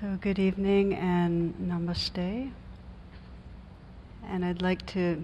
[0.00, 2.50] So, good evening and namaste.
[4.26, 5.22] And I'd like to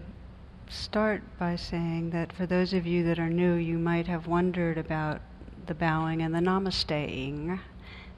[0.68, 4.76] start by saying that for those of you that are new, you might have wondered
[4.76, 5.22] about
[5.66, 7.58] the bowing and the namasteing.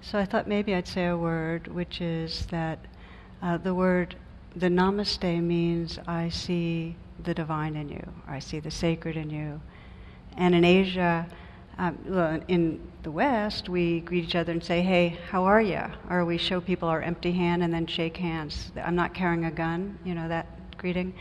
[0.00, 2.80] So, I thought maybe I'd say a word, which is that
[3.42, 4.16] uh, the word,
[4.56, 9.30] the namaste means I see the divine in you, or I see the sacred in
[9.30, 9.60] you.
[10.36, 11.28] And in Asia,
[11.78, 16.24] um, in the West, we greet each other and say, "Hey, how are you?" Or
[16.24, 18.72] we show people our empty hand and then shake hands.
[18.82, 20.46] I'm not carrying a gun, you know that
[20.76, 21.14] greeting.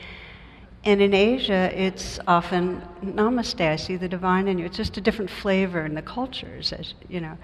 [0.84, 4.66] And in Asia, it's often "Namaste." I see the divine in you.
[4.66, 7.38] It's just a different flavor in the cultures, as you know.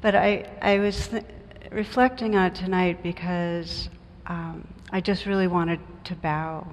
[0.00, 1.24] But I, I was th-
[1.72, 3.88] reflecting on it tonight because
[4.26, 6.66] um, I just really wanted to bow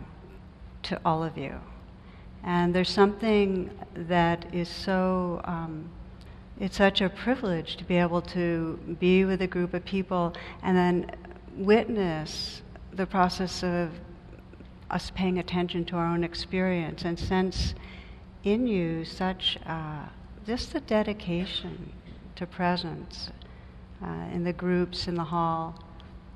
[0.83, 1.59] to all of you
[2.43, 5.89] and there's something that is so, um,
[6.59, 10.75] it's such a privilege to be able to be with a group of people and
[10.75, 11.11] then
[11.55, 13.91] witness the process of
[14.89, 17.73] us paying attention to our own experience and sense
[18.43, 20.05] in you such uh,
[20.45, 21.93] just the dedication
[22.35, 23.29] to presence
[24.03, 25.81] uh, in the groups in the hall.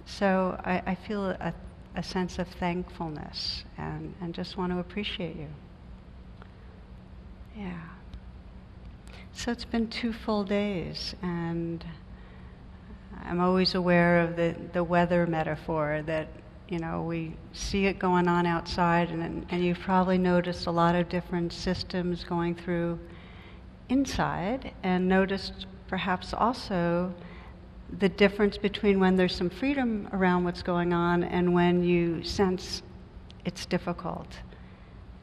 [0.05, 1.53] So I, I feel a,
[1.95, 5.49] a sense of thankfulness and, and just want to appreciate you.
[7.57, 7.73] Yeah.
[9.33, 11.83] So it's been two full days, and
[13.23, 16.27] I'm always aware of the, the weather metaphor that,
[16.69, 20.93] you know, we see it going on outside, and, and you've probably noticed a lot
[20.93, 22.99] of different systems going through
[23.89, 27.11] inside, and noticed perhaps also
[27.97, 32.83] the difference between when there's some freedom around what's going on and when you sense
[33.45, 34.27] it's difficult.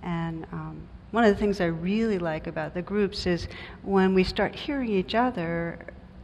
[0.05, 3.49] And um, one of the things I really like about the groups is
[3.83, 5.79] when we start hearing each other,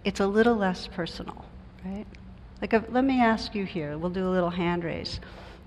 [0.04, 1.44] it's a little less personal,
[1.84, 2.06] right?
[2.60, 5.18] Like, if, let me ask you here, we'll do a little hand raise.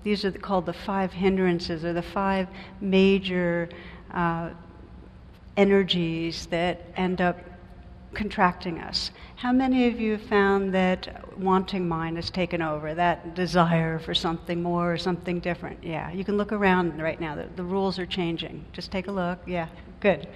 [0.04, 2.48] These are the, called the five hindrances, or the five
[2.80, 3.68] major
[4.12, 4.50] uh,
[5.56, 7.38] energies that end up
[8.14, 9.10] contracting us.
[9.36, 14.62] How many of you found that wanting mind has taken over, that desire for something
[14.62, 15.82] more or something different?
[15.82, 17.34] Yeah, you can look around right now.
[17.34, 18.64] The, the rules are changing.
[18.72, 19.38] Just take a look.
[19.46, 19.68] Yeah,
[20.00, 20.28] good.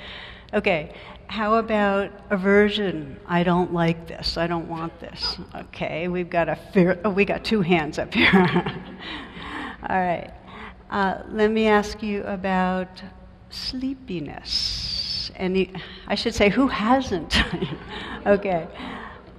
[0.53, 0.95] Okay,
[1.29, 3.19] how about aversion?
[3.27, 4.37] I don't like this.
[4.37, 5.39] I don't want this.
[5.55, 7.01] Okay, we've got a fear.
[7.05, 8.31] Oh, we got two hands up here.
[9.89, 10.33] All right.
[10.91, 13.03] Uh, let me ask you about
[13.51, 14.89] sleepiness
[15.39, 15.73] he,
[16.09, 17.37] I should say, who hasn't?
[18.27, 18.67] okay.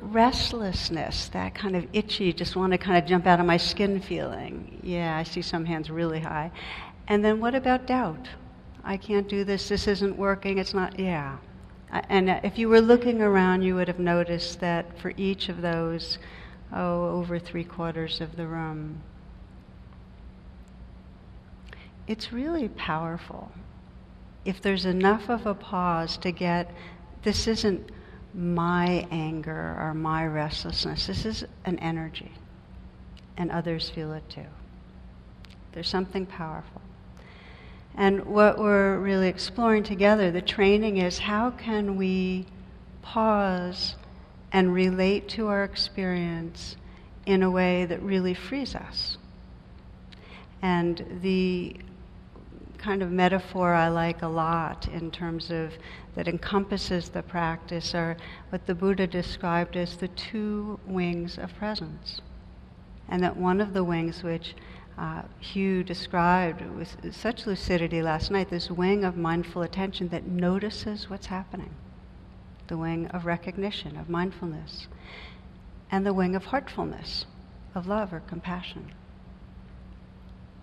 [0.01, 3.99] Restlessness, that kind of itchy, just want to kind of jump out of my skin
[3.99, 4.79] feeling.
[4.83, 6.51] Yeah, I see some hands really high.
[7.07, 8.29] And then what about doubt?
[8.83, 11.37] I can't do this, this isn't working, it's not, yeah.
[11.91, 15.61] And uh, if you were looking around, you would have noticed that for each of
[15.61, 16.19] those,
[16.71, 19.01] oh, over three quarters of the room,
[22.07, 23.51] it's really powerful
[24.45, 26.71] if there's enough of a pause to get
[27.23, 27.91] this isn't
[28.33, 32.31] my anger or my restlessness, this is an energy,
[33.37, 34.45] and others feel it too.
[35.73, 36.81] There's something powerful.
[37.95, 42.45] And what we're really exploring together, the training is how can we
[43.01, 43.95] pause
[44.51, 46.77] and relate to our experience
[47.25, 49.17] in a way that really frees us.
[50.61, 51.75] And the
[52.79, 55.73] kind of metaphor I like a lot in terms of
[56.15, 58.17] that encompasses the practice are
[58.49, 62.21] what the Buddha described as the two wings of presence.
[63.07, 64.55] And that one of the wings, which
[64.97, 71.09] uh, Hugh described with such lucidity last night, this wing of mindful attention that notices
[71.09, 71.73] what's happening,
[72.67, 74.87] the wing of recognition, of mindfulness,
[75.91, 77.25] and the wing of heartfulness,
[77.75, 78.91] of love or compassion.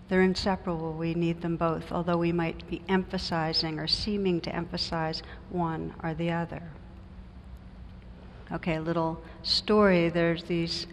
[0.09, 0.93] They're inseparable.
[0.93, 6.13] We need them both, although we might be emphasizing or seeming to emphasize one or
[6.13, 6.63] the other.
[8.51, 10.09] Okay, a little story.
[10.09, 10.87] There's these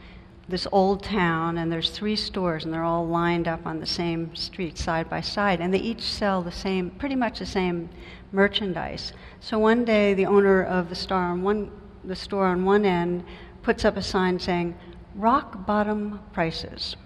[0.48, 4.34] this old town and there's three stores and they're all lined up on the same
[4.36, 7.88] street side by side and they each sell the same pretty much the same
[8.30, 11.70] merchandise so one day the owner of the on one
[12.04, 13.24] the store on one end
[13.62, 14.76] puts up a sign saying
[15.14, 16.96] rock bottom prices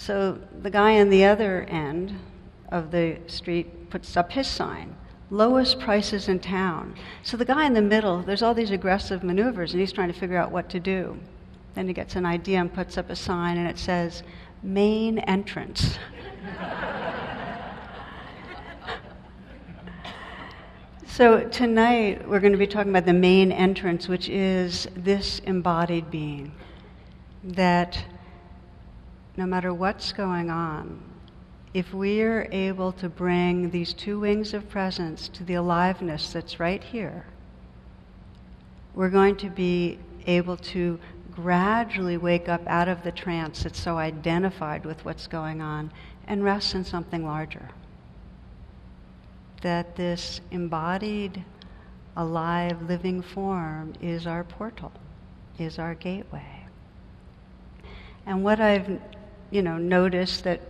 [0.00, 2.18] so the guy on the other end
[2.70, 4.96] of the street puts up his sign
[5.30, 6.94] lowest prices in town.
[7.22, 10.18] So the guy in the middle, there's all these aggressive maneuvers, and he's trying to
[10.18, 11.20] figure out what to do.
[11.74, 14.24] Then he gets an idea and puts up a sign, and it says,
[14.62, 15.98] main entrance.
[21.06, 26.10] so tonight we're going to be talking about the main entrance, which is this embodied
[26.10, 26.50] being
[27.44, 28.04] that
[29.36, 31.02] no matter what's going on,
[31.72, 36.58] if we are able to bring these two wings of presence to the aliveness that's
[36.58, 37.24] right here,
[38.94, 40.98] we're going to be able to
[41.30, 45.92] gradually wake up out of the trance that's so identified with what's going on
[46.26, 47.68] and rest in something larger.
[49.62, 51.44] That this embodied,
[52.16, 54.92] alive, living form is our portal,
[55.58, 56.64] is our gateway.
[58.26, 59.00] And what I've,
[59.50, 60.60] you know, notice that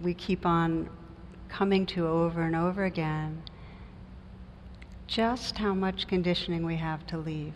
[0.00, 0.88] we keep on
[1.48, 3.42] coming to over and over again,
[5.06, 7.54] just how much conditioning we have to leave.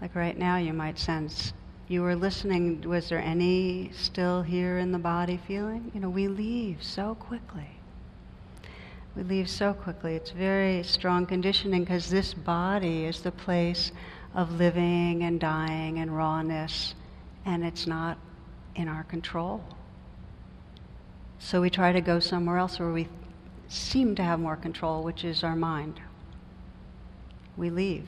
[0.00, 1.52] Like right now, you might sense
[1.88, 2.82] you were listening.
[2.82, 5.90] Was there any still here in the body feeling?
[5.94, 7.80] You know, we leave so quickly.
[9.16, 10.14] We leave so quickly.
[10.14, 13.90] It's very strong conditioning because this body is the place
[14.34, 16.94] of living and dying and rawness,
[17.46, 18.18] and it's not
[18.78, 19.62] in our control.
[21.38, 23.08] So we try to go somewhere else where we
[23.68, 26.00] seem to have more control, which is our mind.
[27.58, 28.06] We leave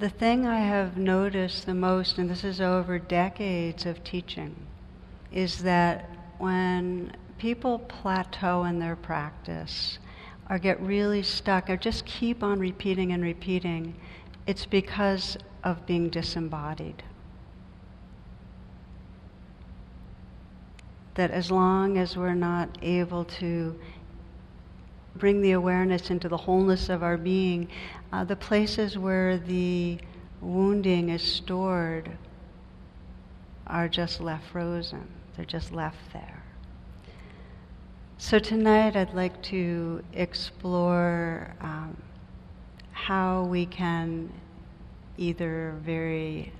[0.00, 4.56] the thing I have noticed the most, and this is over decades of teaching,
[5.30, 6.08] is that
[6.38, 9.98] when people plateau in their practice
[10.48, 13.94] or get really stuck or just keep on repeating and repeating,
[14.46, 17.02] it's because of being disembodied.
[21.14, 23.78] That as long as we're not able to
[25.16, 27.68] bring the awareness into the wholeness of our being,
[28.12, 29.98] uh, the places where the
[30.40, 32.10] wounding is stored
[33.66, 35.06] are just left frozen.
[35.36, 36.42] They're just left there.
[38.18, 41.96] So tonight I'd like to explore um,
[42.92, 44.30] how we can
[45.16, 46.52] either very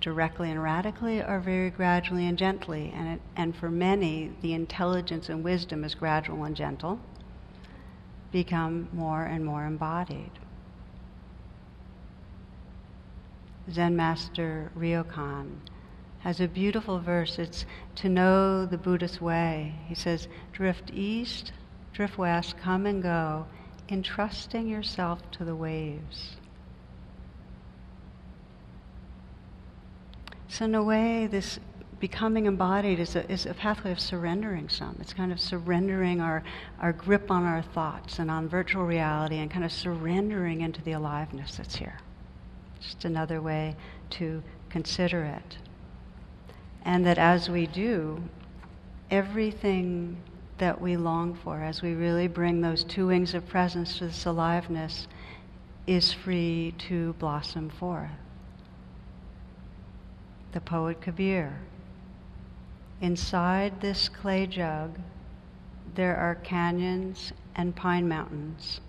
[0.00, 2.92] directly and radically or very gradually and gently.
[2.94, 7.00] And, it, and for many, the intelligence and wisdom is gradual and gentle
[8.32, 10.30] become more and more embodied.
[13.70, 15.56] Zen master Ryokan
[16.20, 17.38] has a beautiful verse.
[17.38, 17.64] It's
[17.96, 19.74] to know the Buddhist way.
[19.86, 21.52] He says, drift east,
[21.92, 23.46] drift west, come and go,
[23.88, 26.36] entrusting yourself to the waves.
[30.56, 31.60] So, in a way, this
[32.00, 34.96] becoming embodied is a, is a pathway of surrendering some.
[35.02, 36.42] It's kind of surrendering our,
[36.80, 40.92] our grip on our thoughts and on virtual reality and kind of surrendering into the
[40.92, 41.98] aliveness that's here.
[42.80, 43.76] Just another way
[44.12, 45.58] to consider it.
[46.86, 48.22] And that as we do,
[49.10, 50.16] everything
[50.56, 54.24] that we long for, as we really bring those two wings of presence to this
[54.24, 55.06] aliveness,
[55.86, 58.08] is free to blossom forth.
[60.56, 61.60] The poet Kabir
[63.02, 64.98] Inside this clay jug,
[65.94, 68.80] there are canyons and pine mountains,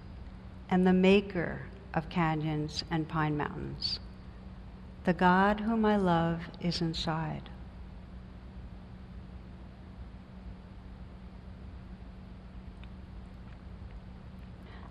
[0.69, 3.99] and the maker of canyons and pine mountains.
[5.03, 7.49] The God whom I love is inside.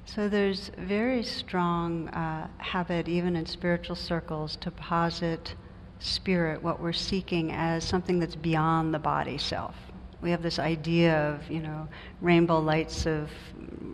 [0.04, 5.54] So there's very strong uh, habit, even in spiritual circles, to posit
[5.98, 9.74] spirit, what we're seeking, as something that's beyond the body self.
[10.22, 11.88] We have this idea of, you know,
[12.20, 13.30] rainbow lights of,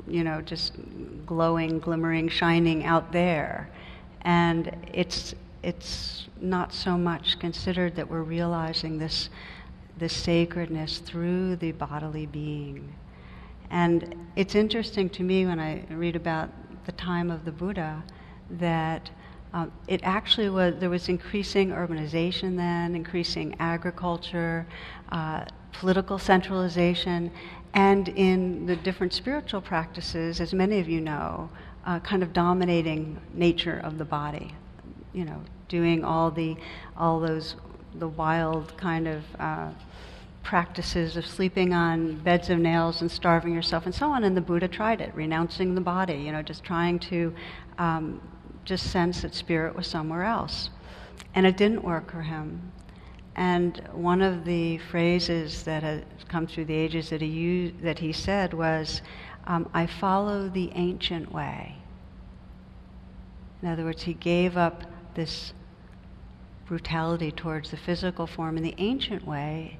[0.06, 0.74] you know, just
[1.26, 3.68] glowing, glimmering, shining out there.
[4.22, 9.30] And it's, it's not so much considered that we're realizing this,
[9.98, 12.94] this sacredness through the bodily being.
[13.70, 16.50] And it's interesting to me when I read about
[16.84, 18.02] the time of the Buddha
[18.50, 19.10] that
[19.54, 24.66] um, it actually was, there was increasing urbanization then, increasing agriculture,
[25.10, 27.30] uh, political centralization,
[27.74, 31.50] and in the different spiritual practices, as many of you know,
[31.84, 34.54] uh, kind of dominating nature of the body.
[35.12, 36.56] You know, doing all the,
[36.96, 37.56] all those,
[37.94, 39.70] the wild kind of uh,
[40.42, 44.24] practices of sleeping on beds of nails and starving yourself and so on.
[44.24, 46.14] And the Buddha tried it, renouncing the body.
[46.14, 47.34] You know, just trying to
[47.78, 48.20] um,
[48.64, 50.70] just sense that spirit was somewhere else.
[51.34, 52.72] And it didn't work for him.
[53.34, 57.98] And one of the phrases that has come through the ages that he, used, that
[57.98, 59.00] he said was,
[59.46, 61.76] um, I follow the ancient way.
[63.62, 65.54] In other words, he gave up this
[66.66, 69.78] brutality towards the physical form, and the ancient way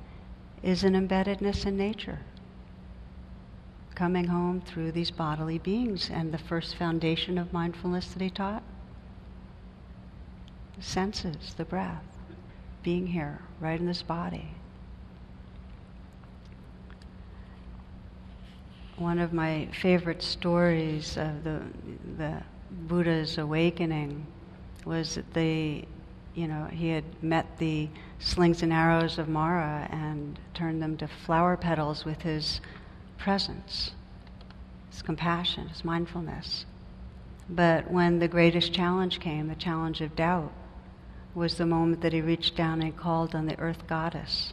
[0.62, 2.21] is an embeddedness in nature.
[3.95, 8.62] Coming home through these bodily beings, and the first foundation of mindfulness that he taught
[10.83, 12.05] senses, the breath.
[12.83, 14.49] being here, right in this body.
[18.97, 21.62] One of my favorite stories of the,
[22.19, 22.43] the
[22.89, 24.27] Buddha's awakening
[24.85, 25.87] was that they,
[26.35, 31.07] you know, he had met the slings and arrows of Mara and turned them to
[31.07, 32.61] flower petals with his
[33.17, 33.93] presence,
[34.91, 36.67] his compassion, his mindfulness.
[37.49, 40.53] But when the greatest challenge came, the challenge of doubt,
[41.35, 44.53] was the moment that he reached down and called on the earth goddess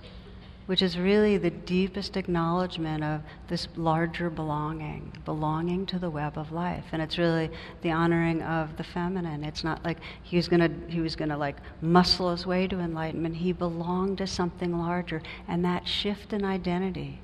[0.69, 6.51] which is really the deepest acknowledgement of this larger belonging, belonging to the web of
[6.51, 6.85] life.
[6.91, 7.49] And it's really
[7.81, 9.43] the honoring of the feminine.
[9.43, 13.37] It's not like he was gonna he was gonna like muscle his way to enlightenment.
[13.37, 15.23] He belonged to something larger.
[15.47, 17.19] And that shift in identity,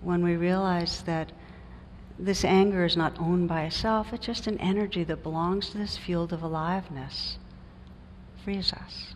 [0.00, 1.30] when we realize that
[2.18, 5.98] this anger is not owned by itself, it's just an energy that belongs to this
[5.98, 7.36] field of aliveness,
[8.44, 9.14] frees us.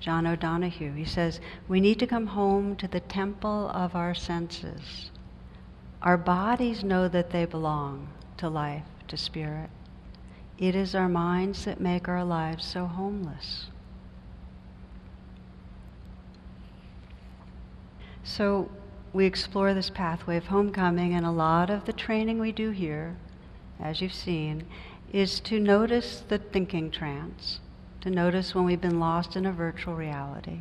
[0.00, 0.94] John O'Donohue.
[0.94, 5.10] He says, We need to come home to the temple of our senses.
[6.00, 9.68] Our bodies know that they belong to life, to spirit.
[10.58, 13.66] It is our minds that make our lives so homeless.
[18.22, 18.70] So
[19.12, 23.16] we explore this pathway of homecoming, and a lot of the training we do here,
[23.80, 24.66] as you've seen,
[25.16, 27.60] is to notice the thinking trance
[28.02, 30.60] to notice when we've been lost in a virtual reality.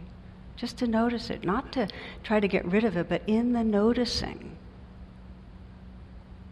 [0.56, 1.90] Just to notice it, not to
[2.24, 4.56] try to get rid of it, but in the noticing,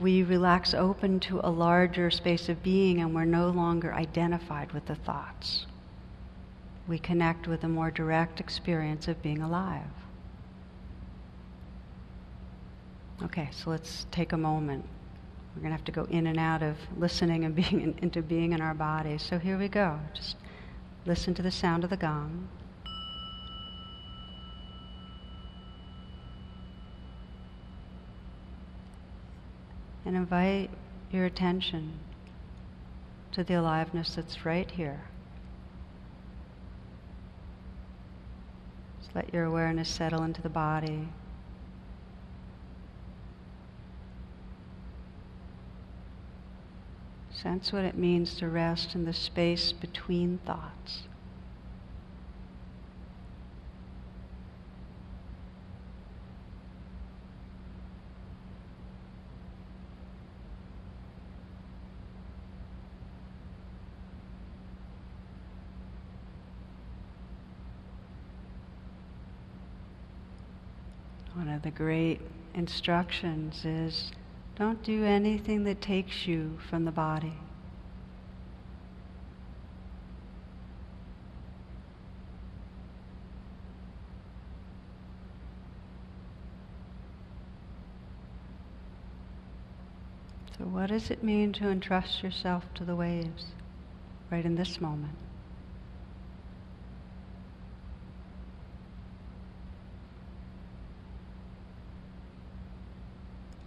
[0.01, 4.85] we relax open to a larger space of being and we're no longer identified with
[4.85, 5.65] the thoughts.
[6.89, 9.87] We connect with a more direct experience of being alive.
[13.23, 14.83] Okay, so let's take a moment.
[15.55, 18.21] We're going to have to go in and out of listening and being in, into
[18.21, 19.21] being in our bodies.
[19.21, 19.99] So here we go.
[20.13, 20.35] Just
[21.05, 22.47] Listen to the sound of the gong.
[30.05, 30.69] And invite
[31.11, 31.99] your attention
[33.33, 35.01] to the aliveness that's right here.
[39.01, 41.09] Just let your awareness settle into the body.
[47.43, 51.09] Sense what it means to rest in the space between thoughts.
[71.33, 72.21] One of the great
[72.53, 74.13] instructions is
[74.55, 77.33] don't do anything that takes you from the body.
[90.57, 93.47] So, what does it mean to entrust yourself to the waves
[94.29, 95.15] right in this moment?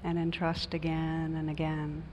[0.06, 2.04] And entrust again and again.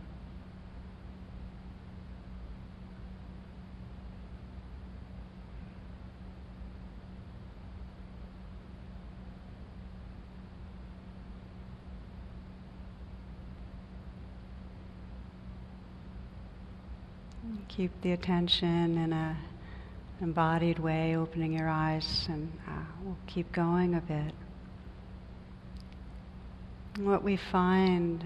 [17.68, 19.38] Keep the attention in a
[20.22, 22.72] embodied way, opening your eyes, and uh,
[23.04, 24.34] we'll keep going a bit.
[27.00, 28.24] What we find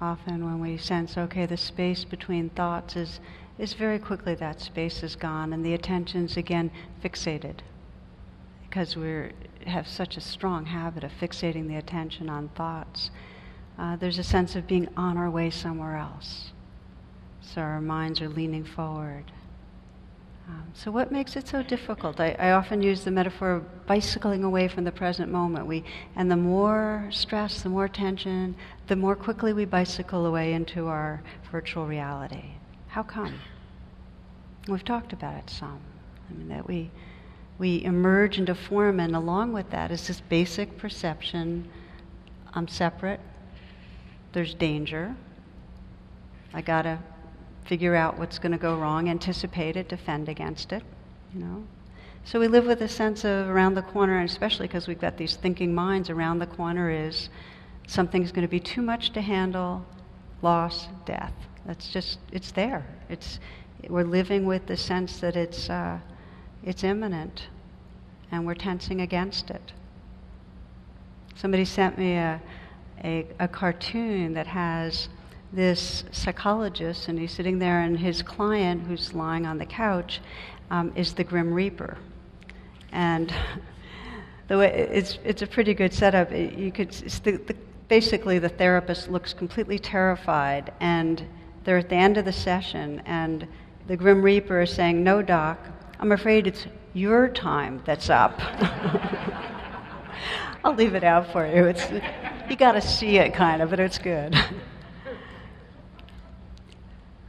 [0.00, 3.20] often when we sense, okay, the space between thoughts is,
[3.58, 6.72] is very quickly that space is gone and the attention's again
[7.02, 7.58] fixated.
[8.68, 9.30] Because we
[9.66, 13.12] have such a strong habit of fixating the attention on thoughts.
[13.78, 16.50] Uh, there's a sense of being on our way somewhere else.
[17.40, 19.30] So our minds are leaning forward.
[20.48, 22.20] Um, so, what makes it so difficult?
[22.20, 25.66] I, I, often use the metaphor of bicycling away from the present moment.
[25.66, 25.84] We,
[26.16, 28.56] and the more stress, the more tension,
[28.88, 32.44] the more quickly we bicycle away into our virtual reality.
[32.88, 33.34] How come?
[34.68, 35.80] We've talked about it some.
[36.28, 36.90] I mean, that we,
[37.58, 41.68] we emerge into form, and along with that is this basic perception
[42.52, 43.20] I'm separate,
[44.32, 45.14] there's danger,
[46.52, 46.98] I gotta
[47.64, 50.82] figure out what's going to go wrong, anticipate it, defend against it,
[51.34, 51.64] you know.
[52.24, 55.16] So we live with a sense of around the corner, and especially because we've got
[55.16, 57.30] these thinking minds, around the corner is
[57.86, 59.84] something's going to be too much to handle,
[60.42, 61.32] loss, death.
[61.66, 62.84] That's just, it's there.
[63.08, 63.40] It's,
[63.88, 65.98] We're living with the sense that it's, uh,
[66.62, 67.48] it's imminent
[68.30, 69.72] and we're tensing against it.
[71.36, 72.40] Somebody sent me a,
[73.02, 75.08] a, a cartoon that has
[75.52, 80.20] this psychologist, and he's sitting there, and his client, who's lying on the couch,
[80.70, 81.98] um, is the Grim Reaper.
[82.92, 83.34] And
[84.48, 86.30] the way it's, it's a pretty good setup.
[86.32, 87.56] You could the, the,
[87.88, 91.26] basically the therapist looks completely terrified, and
[91.64, 93.46] they're at the end of the session, and
[93.86, 95.58] the Grim Reaper is saying, "No, doc,
[95.98, 98.40] I'm afraid it's your time that's up."
[100.62, 101.64] I'll leave it out for you.
[101.64, 101.90] It's
[102.48, 104.36] you got to see it, kind of, but it's good.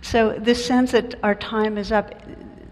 [0.01, 2.13] so this sense that our time is up,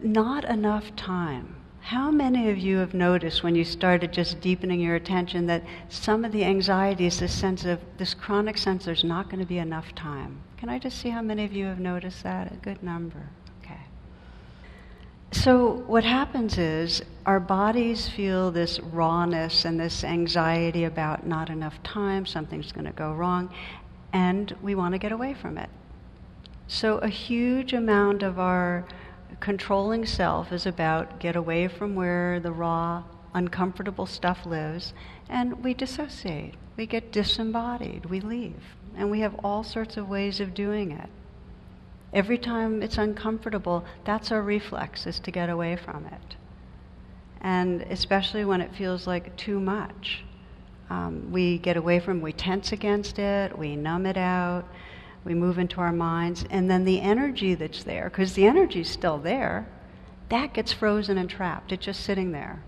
[0.01, 1.55] not enough time.
[1.81, 6.25] How many of you have noticed when you started just deepening your attention that some
[6.25, 9.57] of the anxiety is this sense of this chronic sense there's not going to be
[9.57, 10.41] enough time?
[10.57, 12.51] Can I just see how many of you have noticed that?
[12.51, 13.29] A good number.
[13.63, 13.79] Okay.
[15.31, 21.81] So, what happens is our bodies feel this rawness and this anxiety about not enough
[21.81, 23.53] time, something's going to go wrong,
[24.13, 25.69] and we want to get away from it.
[26.71, 28.85] So, a huge amount of our
[29.39, 34.93] controlling self is about get away from where the raw, uncomfortable stuff lives,
[35.27, 36.53] and we dissociate.
[36.77, 38.05] We get disembodied.
[38.05, 38.61] We leave.
[38.95, 41.09] And we have all sorts of ways of doing it.
[42.13, 46.35] Every time it's uncomfortable, that's our reflex, is to get away from it.
[47.41, 50.23] And especially when it feels like too much.
[50.91, 54.65] Um, we get away from, we tense against it, we numb it out,
[55.29, 59.19] we move into our minds, and then the energy that's there, because the energy's still
[59.19, 59.67] there,
[60.29, 61.71] that gets frozen and trapped.
[61.71, 62.63] It's just sitting there.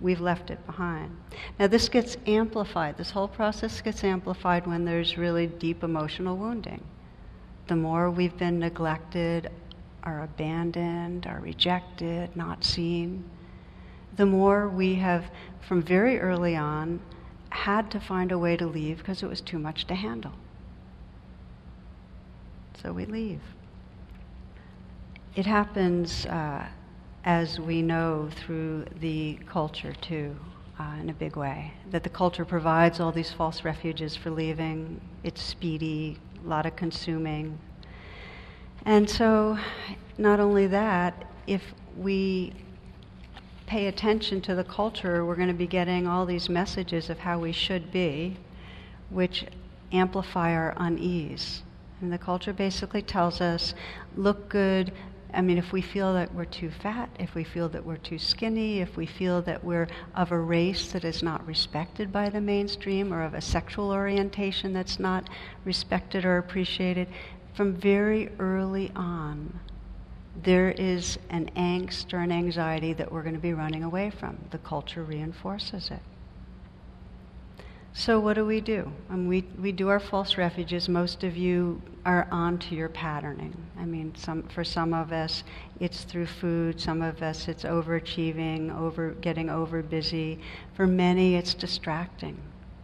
[0.00, 1.16] We've left it behind.
[1.58, 2.96] Now, this gets amplified.
[2.96, 6.84] This whole process gets amplified when there's really deep emotional wounding.
[7.66, 9.50] The more we've been neglected,
[10.06, 13.24] or abandoned, or rejected, not seen,
[14.16, 15.24] the more we have,
[15.66, 17.00] from very early on,
[17.50, 20.32] had to find a way to leave because it was too much to handle
[22.82, 23.40] so we leave.
[25.34, 26.66] It happens, uh,
[27.24, 30.36] as we know, through the culture too,
[30.78, 31.72] uh, in a big way.
[31.90, 35.00] That the culture provides all these false refuges for leaving.
[35.22, 37.58] It's speedy, a lot of consuming.
[38.84, 39.58] And so,
[40.18, 41.62] not only that, if
[41.96, 42.52] we
[43.66, 47.38] pay attention to the culture, we're going to be getting all these messages of how
[47.38, 48.36] we should be,
[49.10, 49.46] which
[49.90, 51.62] amplify our unease.
[52.04, 53.72] And the culture basically tells us
[54.14, 54.92] look good.
[55.32, 58.18] I mean, if we feel that we're too fat, if we feel that we're too
[58.18, 62.42] skinny, if we feel that we're of a race that is not respected by the
[62.42, 65.30] mainstream or of a sexual orientation that's not
[65.64, 67.08] respected or appreciated,
[67.54, 69.58] from very early on,
[70.42, 74.36] there is an angst or an anxiety that we're going to be running away from.
[74.50, 76.02] The culture reinforces it.
[77.96, 78.90] So what do we do?
[79.08, 80.88] Um, we, we do our false refuges.
[80.88, 83.56] Most of you are onto your patterning.
[83.78, 85.44] I mean, some, for some of us,
[85.78, 86.80] it's through food.
[86.80, 90.40] Some of us, it's overachieving, over, getting over busy.
[90.74, 92.36] For many, it's distracting.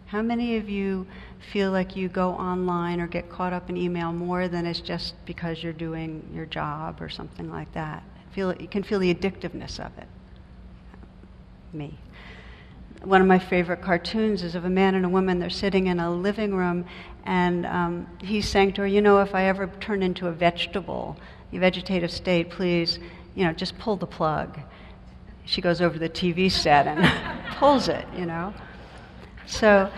[0.07, 1.09] How many of you
[1.53, 5.15] feel like you go online or get caught up in email more than it's just
[5.27, 8.05] because you're doing your job or something like that?
[8.31, 10.07] Feel, you can feel the addictiveness of it.
[11.73, 11.99] Me
[13.03, 15.39] one of my favorite cartoons is of a man and a woman.
[15.39, 16.85] They're sitting in a living room,
[17.25, 21.17] and um, he's saying to her, "You know, if I ever turn into a vegetable,
[21.53, 22.99] a vegetative state, please,
[23.35, 24.61] you know, just pull the plug."
[25.47, 28.07] She goes over to the TV set and pulls it.
[28.17, 28.53] You know,
[29.47, 29.91] so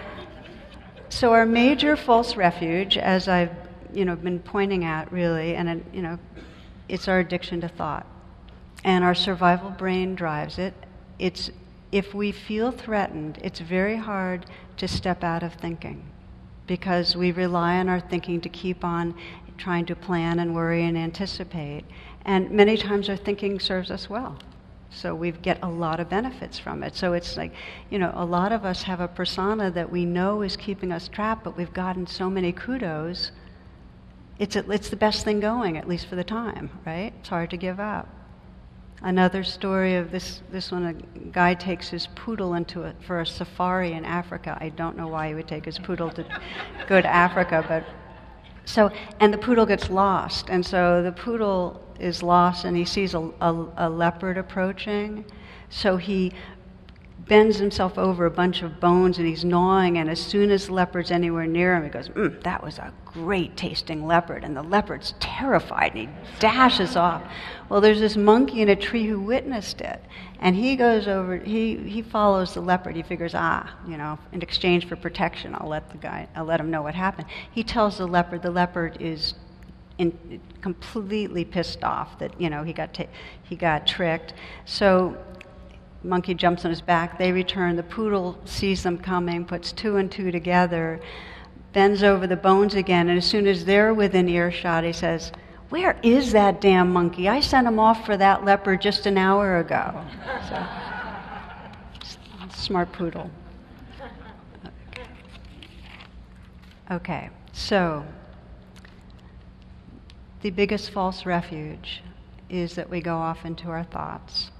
[1.08, 3.54] so our major false refuge, as I've
[3.92, 6.18] you know been pointing at, really, and you know,
[6.88, 8.06] it's our addiction to thought,
[8.84, 10.74] and our survival brain drives it.
[11.18, 11.50] It's
[11.92, 14.46] if we feel threatened, it's very hard
[14.78, 16.02] to step out of thinking
[16.66, 19.14] because we rely on our thinking to keep on
[19.58, 21.84] trying to plan and worry and anticipate.
[22.24, 24.38] And many times our thinking serves us well.
[24.90, 26.94] So we get a lot of benefits from it.
[26.94, 27.52] So it's like,
[27.90, 31.08] you know, a lot of us have a persona that we know is keeping us
[31.08, 33.32] trapped, but we've gotten so many kudos.
[34.38, 37.12] It's, it's the best thing going, at least for the time, right?
[37.20, 38.08] It's hard to give up.
[39.04, 43.26] Another story of this, this one, a guy takes his poodle into it for a
[43.26, 44.56] safari in Africa.
[44.60, 46.24] I don't know why he would take his poodle to
[46.86, 47.84] go to Africa, but
[48.64, 50.50] so, and the poodle gets lost.
[50.50, 55.24] And so the poodle is lost and he sees a, a, a leopard approaching.
[55.68, 56.32] So he
[57.32, 59.96] bends himself over a bunch of bones and he's gnawing.
[59.96, 62.92] And as soon as the leopard's anywhere near him, he goes, mm, That was a
[63.06, 64.44] great tasting leopard.
[64.44, 66.08] And the leopard's terrified and he
[66.40, 67.22] dashes off.
[67.70, 70.04] Well, there's this monkey in a tree who witnessed it.
[70.40, 72.96] And he goes over, he, he follows the leopard.
[72.96, 76.60] He figures, ah, you know, in exchange for protection, I'll let the guy, I'll let
[76.60, 77.28] him know what happened.
[77.50, 79.32] He tells the leopard, the leopard is
[79.96, 83.06] in, completely pissed off that, you know, he got, ta-
[83.42, 84.34] he got tricked.
[84.66, 85.16] So
[86.04, 87.18] monkey jumps on his back.
[87.18, 87.76] They return.
[87.76, 91.00] The poodle sees them coming, puts two and two together,
[91.72, 95.32] bends over the bones again, and as soon as they're within earshot, he says,
[95.70, 97.28] Where is that damn monkey?
[97.28, 100.04] I sent him off for that leopard just an hour ago.
[100.48, 100.66] So,
[102.54, 103.30] smart poodle.
[106.90, 108.04] Okay, so
[110.42, 112.02] the biggest false refuge
[112.50, 114.50] is that we go off into our thoughts.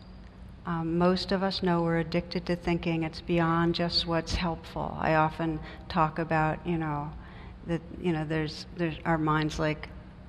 [0.65, 3.03] Um, most of us know we're addicted to thinking.
[3.03, 4.97] It's beyond just what's helpful.
[5.01, 7.11] I often talk about, you know,
[7.67, 9.89] that you know, there's there's our minds like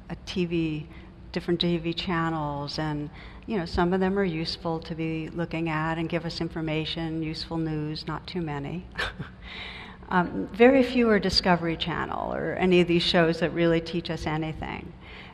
[0.09, 0.85] a TV,
[1.31, 3.11] different TV channels, and
[3.45, 7.21] you know, some of them are useful to be looking at and give us information,
[7.21, 8.07] useful news.
[8.07, 8.85] Not too many.
[10.09, 14.25] um, very few are Discovery Channel or any of these shows that really teach us
[14.25, 14.93] anything.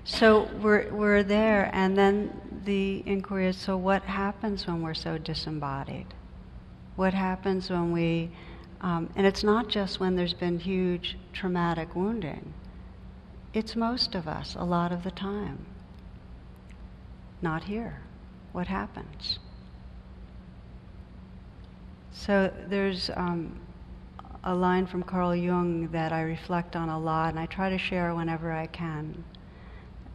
[0.10, 5.19] So we're, we're there, and then the inquiry is so what happens when we're so
[5.19, 6.08] disembodied?
[6.95, 8.32] What happens when we,
[8.82, 12.54] um, and it's not just when there's been huge traumatic wounding,
[13.54, 15.67] it's most of us a lot of the time.
[17.39, 18.02] Not here.
[18.52, 19.38] What happens?
[22.12, 23.60] So there's um,
[24.43, 27.78] a line from Carl Jung that I reflect on a lot, and I try to
[27.78, 29.24] share whenever I can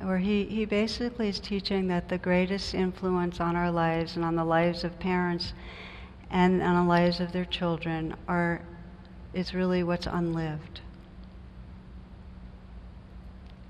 [0.00, 4.37] where he, he basically is teaching that the greatest influence on our lives and on
[4.37, 5.52] the lives of parents
[6.30, 8.61] and on the lives of their children are
[9.33, 10.80] is really what's unlived.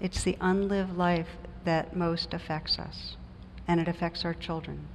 [0.00, 1.28] It's the unlived life
[1.64, 3.16] that most affects us,
[3.66, 4.86] and it affects our children.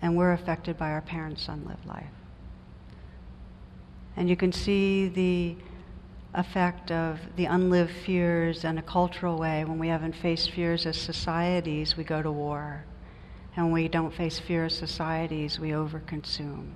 [0.00, 2.04] And we're affected by our parents' unlived life.
[4.16, 5.56] And you can see the
[6.36, 9.64] effect of the unlived fears in a cultural way.
[9.64, 12.84] When we haven't faced fears as societies, we go to war.
[13.56, 16.72] And when we don't face fear as societies, we overconsume.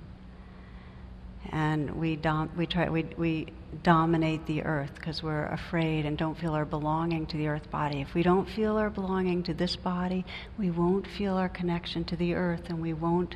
[1.51, 3.47] And we, dom- we, try, we, we
[3.83, 8.01] dominate the earth because we're afraid and don't feel our belonging to the earth body.
[8.01, 10.25] If we don't feel our belonging to this body,
[10.57, 13.35] we won't feel our connection to the earth and we won't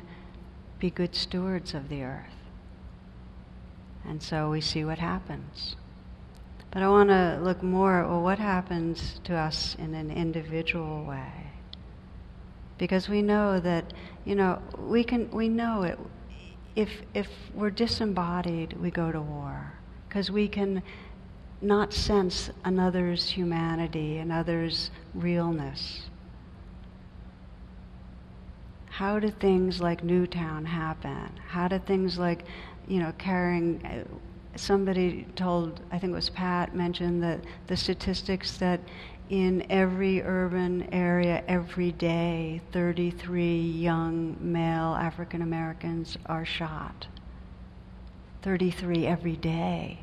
[0.80, 2.30] be good stewards of the earth.
[4.04, 5.76] And so we see what happens.
[6.70, 11.04] But I want to look more at well, what happens to us in an individual
[11.04, 11.52] way.
[12.78, 13.92] Because we know that,
[14.24, 15.98] you know, we can we know it
[16.74, 19.72] if if we're disembodied, we go to war.
[20.08, 20.82] Because we can
[21.62, 26.02] not sense another's humanity, another's realness.
[28.90, 31.30] How do things like Newtown happen?
[31.48, 32.44] How do things like,
[32.88, 34.06] you know, carrying
[34.58, 38.80] somebody told, I think it was Pat, mentioned that the statistics that
[39.28, 47.08] in every urban area every day, 33 young male African Americans are shot.
[48.42, 49.98] 33 every day.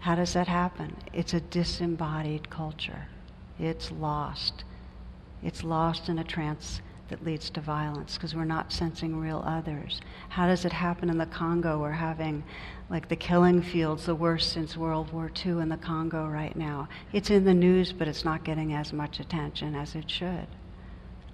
[0.00, 0.96] How does that happen?
[1.14, 3.06] It's a disembodied culture.
[3.58, 4.64] It's lost.
[5.42, 10.00] It's lost in a trance that leads to violence because we're not sensing real others.
[10.30, 11.78] How does it happen in the Congo?
[11.78, 12.42] We're having
[12.88, 16.88] like the killing fields, the worst since World War II in the Congo right now.
[17.12, 20.46] It's in the news, but it's not getting as much attention as it should.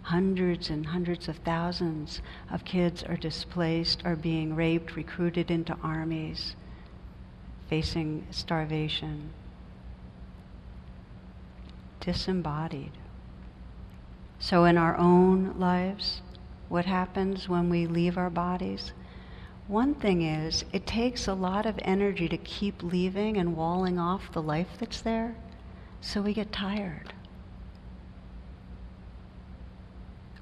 [0.02, 6.56] Hundreds and hundreds of thousands of kids are displaced, are being raped, recruited into armies,
[7.68, 9.30] facing starvation,
[12.00, 12.92] disembodied.
[14.42, 16.22] So, in our own lives,
[16.70, 18.94] what happens when we leave our bodies?
[19.68, 24.32] One thing is, it takes a lot of energy to keep leaving and walling off
[24.32, 25.36] the life that's there,
[26.00, 27.12] so we get tired.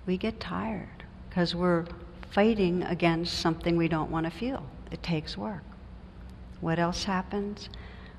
[0.06, 1.84] We get tired because we're
[2.30, 4.64] fighting against something we don't want to feel.
[4.92, 5.64] It takes work.
[6.60, 7.68] What else happens?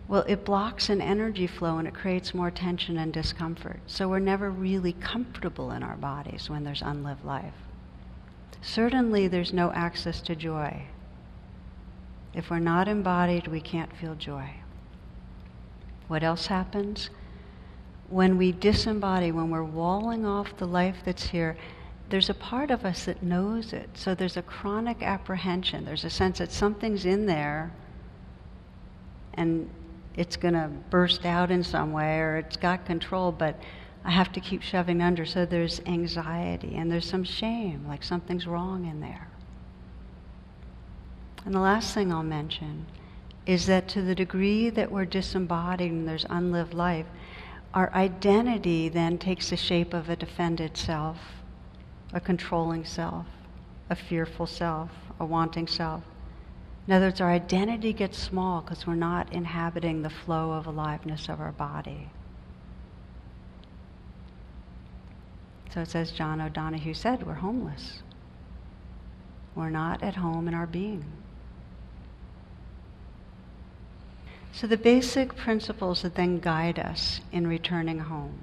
[0.09, 3.79] Well, it blocks an energy flow and it creates more tension and discomfort.
[3.85, 7.53] So we're never really comfortable in our bodies when there's unlived life.
[8.63, 10.81] Certainly, there's no access to joy.
[12.33, 14.49] If we're not embodied, we can't feel joy.
[16.07, 17.11] What else happens?
[18.09, 21.55] When we disembody, when we're walling off the life that's here,
[22.09, 23.91] there's a part of us that knows it.
[23.93, 25.85] So there's a chronic apprehension.
[25.85, 27.71] There's a sense that something's in there
[29.35, 29.69] and
[30.15, 33.59] it's going to burst out in some way or it's got control, but
[34.03, 35.25] I have to keep shoving under.
[35.25, 39.27] So there's anxiety and there's some shame, like something's wrong in there.
[41.45, 42.85] And the last thing I'll mention
[43.45, 47.07] is that to the degree that we're disembodied and there's unlived life,
[47.73, 51.17] our identity then takes the shape of a defended self,
[52.13, 53.25] a controlling self,
[53.89, 56.03] a fearful self, a wanting self.
[56.89, 61.30] In other words, our identity gets small because we're not inhabiting the flow of aliveness
[61.30, 62.10] of our body.
[65.71, 67.99] So it's as John O'Donohue said, we're homeless.
[69.54, 71.06] We're not at home in our being.
[74.52, 78.39] So the basic principles that then guide us in returning home.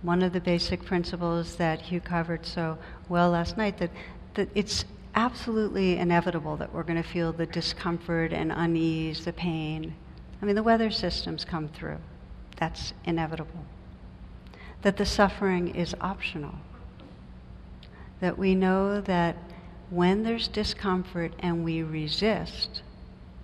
[0.00, 2.78] One of the basic principles that Hugh covered so
[3.10, 3.90] well last night that,
[4.32, 9.94] that it's absolutely inevitable that we're going to feel the discomfort and unease, the pain.
[10.40, 11.98] I mean, the weather systems come through.
[12.56, 13.64] That's inevitable.
[14.82, 16.56] That the suffering is optional.
[18.20, 19.36] That we know that
[19.90, 22.82] when there's discomfort and we resist,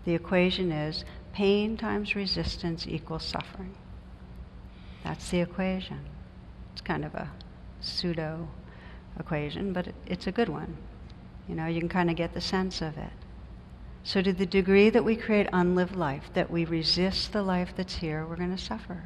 [0.05, 3.75] the equation is pain times resistance equals suffering.
[5.05, 6.01] That's the equation.
[6.73, 7.31] It's kind of a
[7.81, 8.49] pseudo
[9.19, 10.77] equation, but it's a good one.
[11.51, 13.11] You know, you can kind of get the sense of it.
[14.05, 17.97] So, to the degree that we create unlived life, that we resist the life that's
[17.97, 19.03] here, we're going to suffer.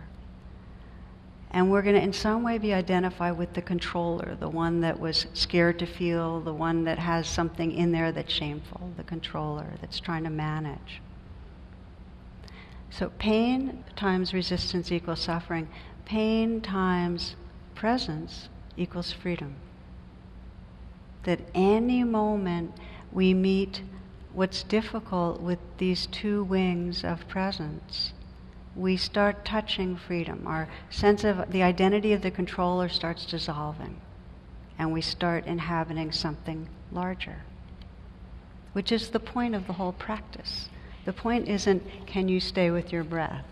[1.50, 5.00] And we're going to, in some way, be identified with the controller, the one that
[5.00, 9.72] was scared to feel, the one that has something in there that's shameful, the controller
[9.80, 11.00] that's trying to manage.
[12.90, 15.66] So, pain times resistance equals suffering.
[16.04, 17.36] Pain times
[17.74, 19.56] presence equals freedom
[21.24, 22.72] that any moment
[23.12, 23.82] we meet
[24.32, 28.12] what's difficult with these two wings of presence,
[28.76, 30.44] we start touching freedom.
[30.46, 34.00] Our sense of the identity of the controller starts dissolving,
[34.78, 37.36] and we start inhabiting something larger,
[38.72, 40.68] which is the point of the whole practice.
[41.04, 43.44] The point isn't, can you stay with your breath?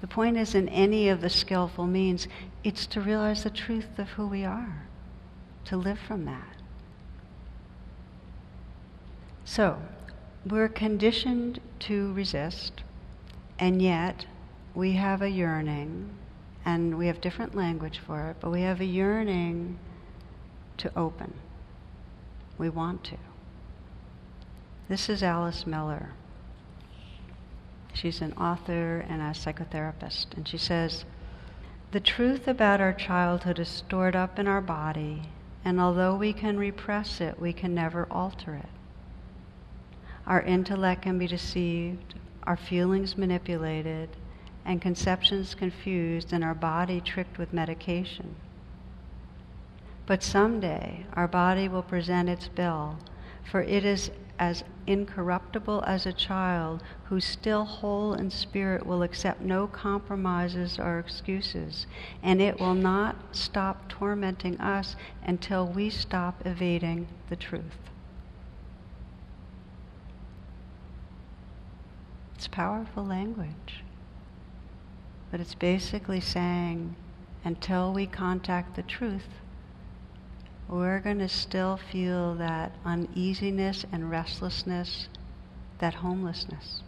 [0.00, 2.26] The point isn't any of the skillful means,
[2.64, 4.88] it's to realize the truth of who we are,
[5.66, 6.55] to live from that.
[9.48, 9.78] So,
[10.44, 12.82] we're conditioned to resist,
[13.60, 14.26] and yet
[14.74, 16.10] we have a yearning,
[16.64, 19.78] and we have different language for it, but we have a yearning
[20.78, 21.32] to open.
[22.58, 23.18] We want to.
[24.88, 26.10] This is Alice Miller.
[27.94, 31.04] She's an author and a psychotherapist, and she says,
[31.92, 35.22] The truth about our childhood is stored up in our body,
[35.64, 38.75] and although we can repress it, we can never alter it.
[40.26, 44.08] Our intellect can be deceived, our feelings manipulated,
[44.64, 48.34] and conceptions confused, and our body tricked with medication.
[50.06, 52.98] But someday our body will present its bill,
[53.44, 59.40] for it is as incorruptible as a child who, still whole in spirit, will accept
[59.40, 61.86] no compromises or excuses,
[62.22, 67.90] and it will not stop tormenting us until we stop evading the truth.
[72.36, 73.82] It's powerful language.
[75.30, 76.94] But it's basically saying
[77.44, 79.40] until we contact the truth,
[80.68, 85.08] we're going to still feel that uneasiness and restlessness,
[85.78, 86.82] that homelessness.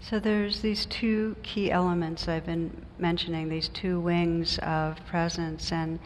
[0.00, 5.98] So there's these two key elements I've been mentioning, these two wings of presence, and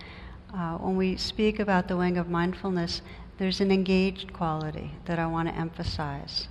[0.54, 3.02] uh, when we speak about the wing of mindfulness,
[3.38, 6.48] there's an engaged quality that I want to emphasize.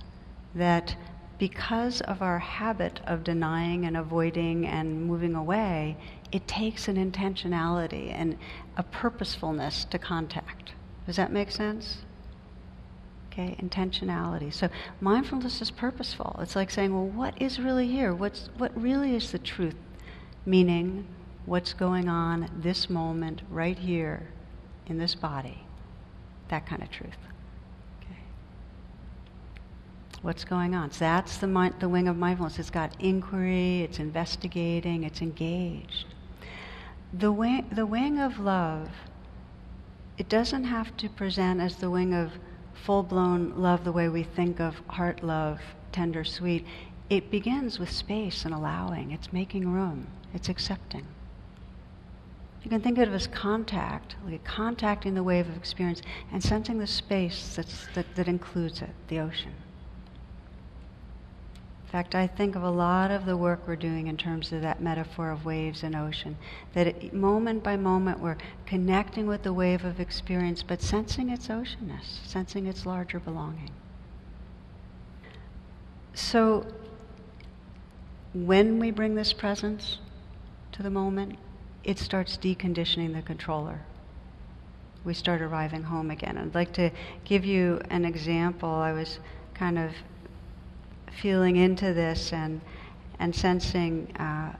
[0.54, 0.96] That
[1.38, 5.96] because of our habit of denying and avoiding and moving away,
[6.32, 8.38] it takes an intentionality and
[8.76, 10.72] a purposefulness to contact.
[11.06, 11.98] Does that make sense?
[13.30, 14.52] Okay, intentionality.
[14.52, 16.36] So mindfulness is purposeful.
[16.40, 18.14] It's like saying, well, what is really here?
[18.14, 19.76] What's, what really is the truth?
[20.46, 21.06] Meaning,
[21.46, 24.28] what's going on this moment, right here,
[24.86, 25.62] in this body.
[26.48, 27.16] That kind of truth.
[28.00, 28.20] Okay.
[30.22, 30.90] What's going on?
[30.90, 32.58] So that's the, mind, the wing of mindfulness.
[32.58, 36.06] It's got inquiry, it's investigating, it's engaged.
[37.12, 38.90] The wing, the wing of love,
[40.18, 42.32] it doesn't have to present as the wing of
[42.74, 45.60] full blown love the way we think of heart love,
[45.92, 46.66] tender, sweet.
[47.08, 49.12] it begins with space and allowing.
[49.12, 50.08] It's making room.
[50.34, 51.06] It's accepting.
[52.66, 56.02] You can think of it as contact, like contacting the wave of experience
[56.32, 59.52] and sensing the space that's, that, that includes it, the ocean.
[61.84, 64.62] In fact, I think of a lot of the work we're doing in terms of
[64.62, 66.36] that metaphor of waves and ocean.
[66.72, 71.46] That it, moment by moment we're connecting with the wave of experience, but sensing its
[71.46, 73.70] oceanness, sensing its larger belonging.
[76.14, 76.66] So,
[78.34, 80.00] when we bring this presence
[80.72, 81.38] to the moment,
[81.86, 83.80] it starts deconditioning the controller.
[85.04, 86.36] We start arriving home again.
[86.36, 86.90] I'd like to
[87.24, 88.68] give you an example.
[88.68, 89.20] I was
[89.54, 89.92] kind of
[91.22, 92.60] feeling into this and,
[93.20, 94.56] and sensing uh,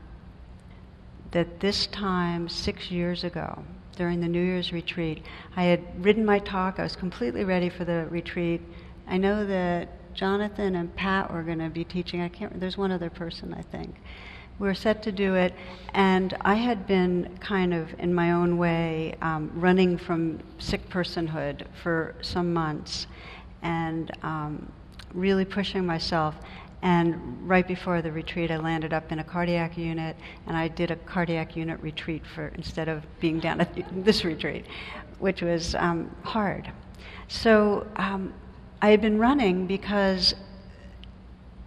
[1.32, 3.64] that this time, six years ago,
[3.96, 5.24] during the New Year's retreat,
[5.56, 6.78] I had written my talk.
[6.78, 8.62] I was completely ready for the retreat.
[9.08, 12.20] I know that Jonathan and Pat were going to be teaching.
[12.20, 12.60] I can't.
[12.60, 13.96] There's one other person, I think
[14.58, 15.54] we were set to do it,
[15.92, 21.66] and I had been kind of, in my own way, um, running from sick personhood
[21.82, 23.06] for some months,
[23.62, 24.72] and um,
[25.12, 26.36] really pushing myself.
[26.82, 30.16] And right before the retreat, I landed up in a cardiac unit,
[30.46, 34.64] and I did a cardiac unit retreat for instead of being down at this retreat,
[35.18, 36.70] which was um, hard.
[37.28, 38.32] So um,
[38.80, 40.34] I had been running because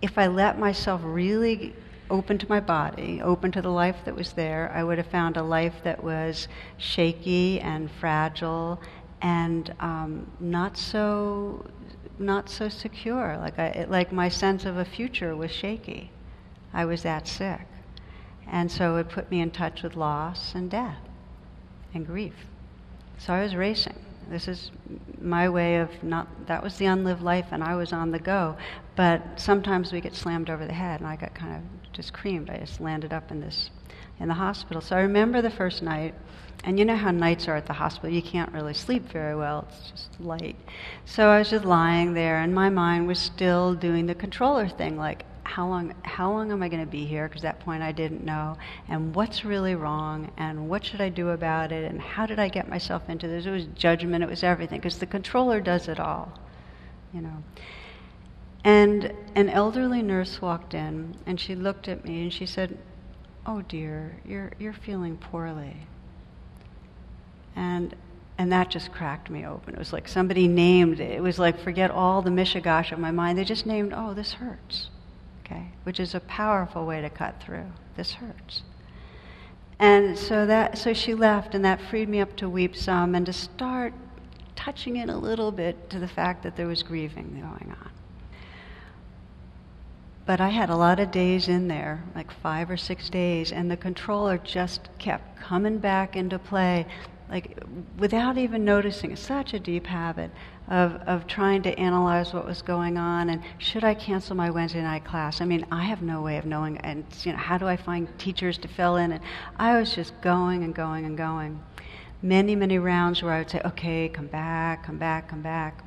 [0.01, 1.75] if I let myself really
[2.09, 5.37] open to my body, open to the life that was there, I would have found
[5.37, 8.79] a life that was shaky and fragile
[9.21, 11.65] and um, not so
[12.17, 13.37] not so secure.
[13.37, 16.11] Like I, it, like my sense of a future was shaky.
[16.73, 17.61] I was that sick,
[18.47, 20.99] and so it put me in touch with loss and death
[21.93, 22.35] and grief.
[23.17, 24.05] So I was racing.
[24.29, 24.71] This is
[25.19, 28.55] my way of not, that was the unlived life, and I was on the go.
[28.95, 31.61] But sometimes we get slammed over the head, and I got kind of
[31.99, 32.49] just creamed.
[32.49, 33.71] I just landed up in this,
[34.21, 34.81] in the hospital.
[34.81, 36.15] So I remember the first night,
[36.63, 38.09] and you know how nights are at the hospital.
[38.09, 40.55] You can't really sleep very well, it's just light.
[41.03, 44.97] So I was just lying there, and my mind was still doing the controller thing
[44.97, 47.27] like, how long, how long am I going to be here?
[47.27, 48.55] Because at that point I didn't know.
[48.87, 50.31] And what's really wrong?
[50.37, 51.89] And what should I do about it?
[51.89, 53.47] And how did I get myself into this?
[53.47, 54.23] It was judgment.
[54.23, 54.79] It was everything.
[54.79, 56.39] Because the controller does it all,
[57.13, 57.43] you know.
[58.63, 62.77] And an elderly nurse walked in, and she looked at me and she said,
[63.45, 65.87] "Oh dear, you're you're feeling poorly."
[67.55, 67.95] And
[68.37, 69.73] and that just cracked me open.
[69.73, 71.11] It was like somebody named it.
[71.11, 73.37] It was like forget all the mishigash of my mind.
[73.37, 74.89] They just named, "Oh, this hurts."
[75.45, 77.71] Okay, which is a powerful way to cut through.
[77.95, 78.63] This hurts.
[79.79, 83.25] And so that so she left and that freed me up to weep some and
[83.25, 83.93] to start
[84.55, 87.89] touching in a little bit to the fact that there was grieving going on.
[90.29, 93.71] But I had a lot of days in there, like five or six days, and
[93.71, 96.85] the controller just kept coming back into play,
[97.31, 97.57] like
[97.97, 99.11] without even noticing.
[99.11, 100.29] It's such a deep habit
[100.67, 104.83] of, of trying to analyze what was going on and should I cancel my Wednesday
[104.83, 105.41] night class?
[105.41, 108.07] I mean, I have no way of knowing, and you know, how do I find
[108.19, 109.13] teachers to fill in?
[109.13, 109.23] And
[109.57, 111.59] I was just going and going and going.
[112.21, 115.83] Many, many rounds where I would say, okay, come back, come back, come back.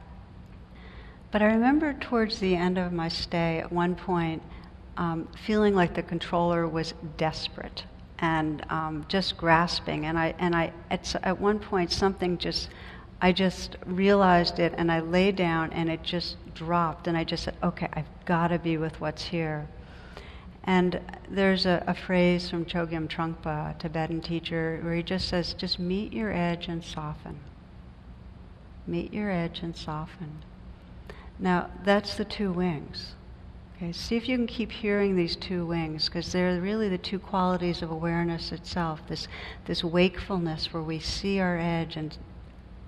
[1.32, 4.42] But I remember towards the end of my stay, at one point,
[4.98, 7.84] um, feeling like the controller was desperate
[8.18, 10.04] and um, just grasping.
[10.04, 12.68] And I, and I, at, at one point, something just,
[13.22, 17.08] I just realized it, and I lay down, and it just dropped.
[17.08, 19.66] And I just said, "Okay, I've got to be with what's here."
[20.64, 25.78] And there's a, a phrase from Chogyam Trungpa, Tibetan teacher, where he just says, "Just
[25.78, 27.40] meet your edge and soften."
[28.86, 30.42] Meet your edge and soften.
[31.38, 33.14] Now, that's the two wings.
[33.76, 37.18] Okay, see if you can keep hearing these two wings, because they're really the two
[37.18, 39.26] qualities of awareness itself this,
[39.64, 42.16] this wakefulness where we see our edge and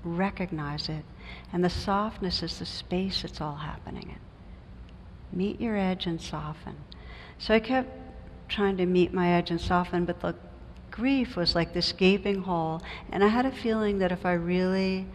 [0.05, 1.05] recognize it,
[1.53, 5.37] and the softness is the space it's all happening in.
[5.37, 6.77] Meet your edge and soften.
[7.39, 7.91] So I kept
[8.49, 10.37] trying to meet my edge and soften, but the
[10.93, 15.07] grief was like this gaping hole, and I had a feeling that if I really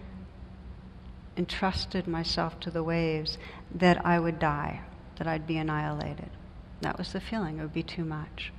[1.38, 3.38] entrusted myself to the waves,
[3.74, 4.82] that I would die,
[5.18, 6.30] that I'd be annihilated.
[6.82, 8.52] That was the feeling, it would be too much.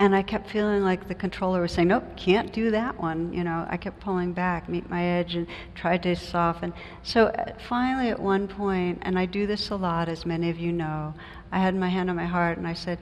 [0.00, 3.32] And I kept feeling like the controller was saying, nope, can't do that one.
[3.32, 6.72] You know, I kept pulling back, meet my edge, and tried to soften.
[7.04, 10.58] So uh, finally, at one point, and I do this a lot, as many of
[10.58, 11.14] you know,
[11.52, 12.98] I had my hand on my heart and I said,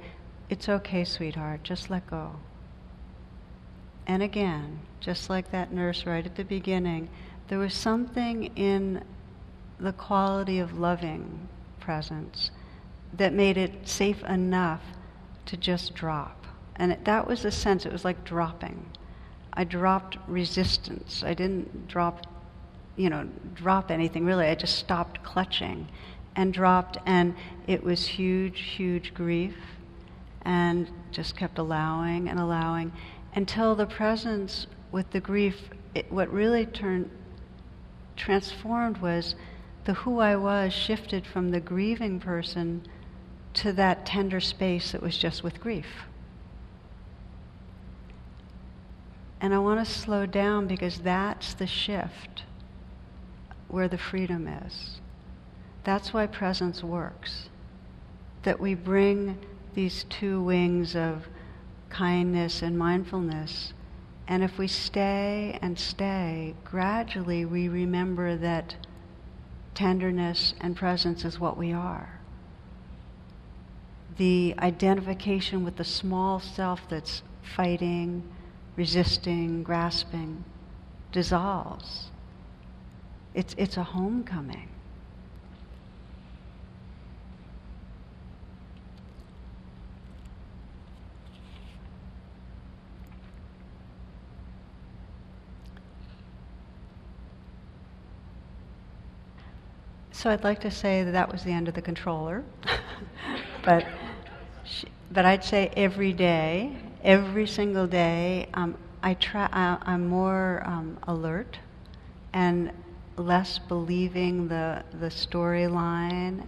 [0.50, 2.32] It's okay, sweetheart, just let go.
[4.06, 7.08] And again, just like that nurse right at the beginning,
[7.52, 9.04] there was something in
[9.78, 11.46] the quality of loving
[11.80, 12.50] presence
[13.12, 14.80] that made it safe enough
[15.44, 16.46] to just drop.
[16.76, 18.90] And it, that was the sense, it was like dropping.
[19.52, 21.22] I dropped resistance.
[21.22, 22.26] I didn't drop,
[22.96, 24.46] you know, drop anything really.
[24.46, 25.88] I just stopped clutching
[26.36, 27.34] and dropped, and
[27.66, 29.56] it was huge, huge grief,
[30.46, 32.92] and just kept allowing and allowing
[33.34, 37.10] until the presence with the grief, it, what really turned,
[38.16, 39.34] transformed was
[39.84, 42.86] the who I was shifted from the grieving person
[43.54, 46.04] to that tender space that was just with grief.
[49.40, 52.44] And I want to slow down because that's the shift
[53.68, 55.00] where the freedom is.
[55.82, 57.48] That's why presence works.
[58.44, 59.38] That we bring
[59.74, 61.26] these two wings of
[61.90, 63.72] kindness and mindfulness.
[64.32, 68.76] And if we stay and stay, gradually we remember that
[69.74, 72.18] tenderness and presence is what we are.
[74.16, 78.26] The identification with the small self that's fighting,
[78.74, 80.46] resisting, grasping,
[81.12, 82.06] dissolves.
[83.34, 84.70] It's, it's a homecoming.
[100.22, 102.44] So I'd like to say that that was the end of the controller,
[103.64, 103.84] but
[104.62, 109.48] she, but I'd say every day, every single day, um, I try.
[109.52, 111.58] I, I'm more um, alert
[112.32, 112.70] and
[113.16, 116.46] less believing the the storyline,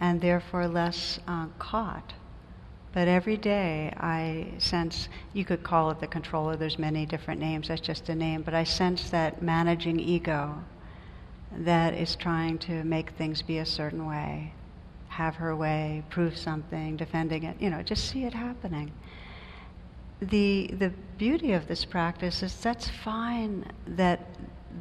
[0.00, 2.14] and therefore less uh, caught.
[2.94, 7.68] But every day I sense, you could call it the controller, there's many different names,
[7.68, 10.64] that's just a name, but I sense that managing ego
[11.52, 14.52] that is trying to make things be a certain way,
[15.08, 18.92] have her way, prove something, defending it, you know, just see it happening.
[20.20, 24.26] The, the beauty of this practice is that's fine that,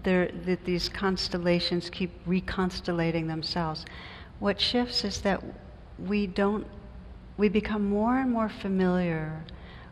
[0.04, 3.86] there, that these constellations keep reconstellating themselves.
[4.40, 5.44] What shifts is that
[6.00, 6.68] we don't,
[7.38, 9.44] we become more and more familiar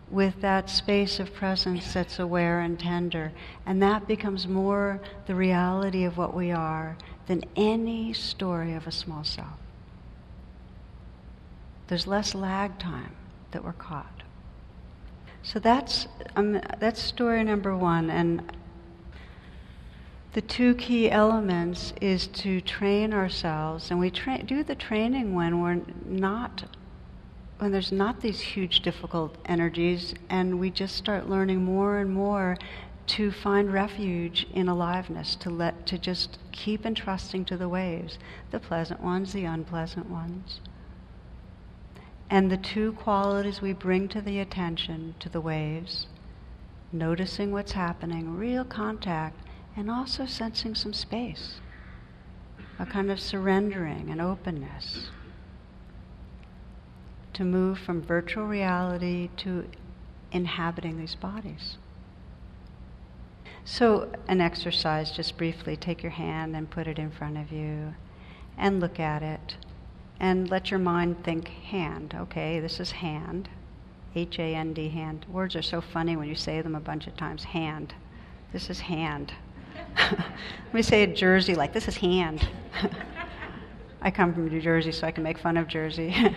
[0.10, 3.32] with that space of presence that's aware and tender.
[3.66, 6.98] And that becomes more the reality of what we are
[7.28, 9.58] than any story of a small self.
[11.88, 13.16] There's less lag time
[13.52, 14.24] that we're caught.
[15.44, 18.10] So that's, um, that's story number one.
[18.10, 18.52] And
[20.34, 25.62] the two key elements is to train ourselves, and we tra- do the training when
[25.62, 26.66] we're not
[27.58, 32.58] when there's not these huge difficult energies and we just start learning more and more
[33.08, 38.18] to find refuge in aliveness to let to just keep entrusting to the waves
[38.52, 40.60] the pleasant ones the unpleasant ones.
[42.30, 46.08] And the two qualities we bring to the attention to the waves
[46.92, 49.40] noticing what's happening real contact
[49.78, 51.60] and also sensing some space
[52.80, 55.12] a kind of surrendering and openness
[57.36, 59.66] to move from virtual reality to
[60.32, 61.78] inhabiting these bodies.
[63.64, 67.96] So, an exercise, just briefly take your hand and put it in front of you
[68.58, 69.56] and look at it
[70.20, 72.16] and let your mind think hand.
[72.16, 73.50] Okay, this is hand.
[74.16, 75.26] H A N D, hand.
[75.30, 77.44] Words are so funny when you say them a bunch of times.
[77.44, 77.94] Hand.
[78.54, 79.34] This is hand.
[79.98, 82.48] Let me say a Jersey like this is hand.
[84.02, 86.16] I come from New Jersey, so I can make fun of Jersey.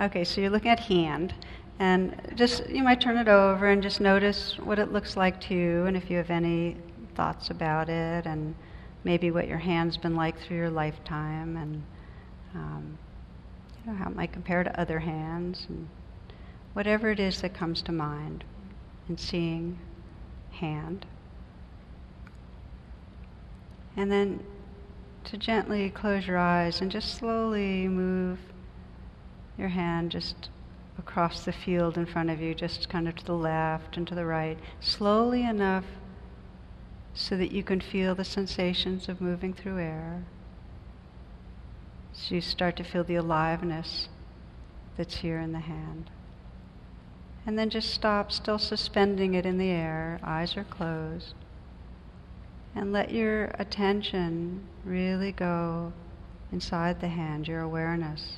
[0.00, 1.34] Okay, so you're looking at hand,
[1.78, 5.54] and just you might turn it over and just notice what it looks like to
[5.54, 6.76] you, and if you have any
[7.14, 8.54] thoughts about it, and
[9.04, 11.82] maybe what your hand's been like through your lifetime, and
[12.54, 12.98] um,
[13.84, 15.88] you know how it might compare to other hands, and
[16.72, 18.44] whatever it is that comes to mind
[19.08, 19.78] in seeing
[20.52, 21.04] hand.
[23.96, 24.42] And then
[25.24, 28.38] to gently close your eyes and just slowly move
[29.58, 30.48] your hand just
[30.98, 34.14] across the field in front of you, just kind of to the left and to
[34.14, 35.84] the right, slowly enough
[37.14, 40.24] so that you can feel the sensations of moving through air.
[42.12, 44.08] So you start to feel the aliveness
[44.96, 46.10] that's here in the hand.
[47.46, 51.34] And then just stop, still suspending it in the air, eyes are closed.
[52.74, 55.92] And let your attention really go
[56.52, 58.36] inside the hand, your awareness.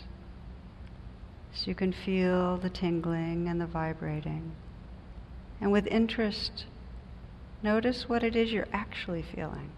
[1.55, 4.53] So you can feel the tingling and the vibrating.
[5.61, 6.67] And with interest,
[7.63, 9.71] notice what it is you're actually feeling.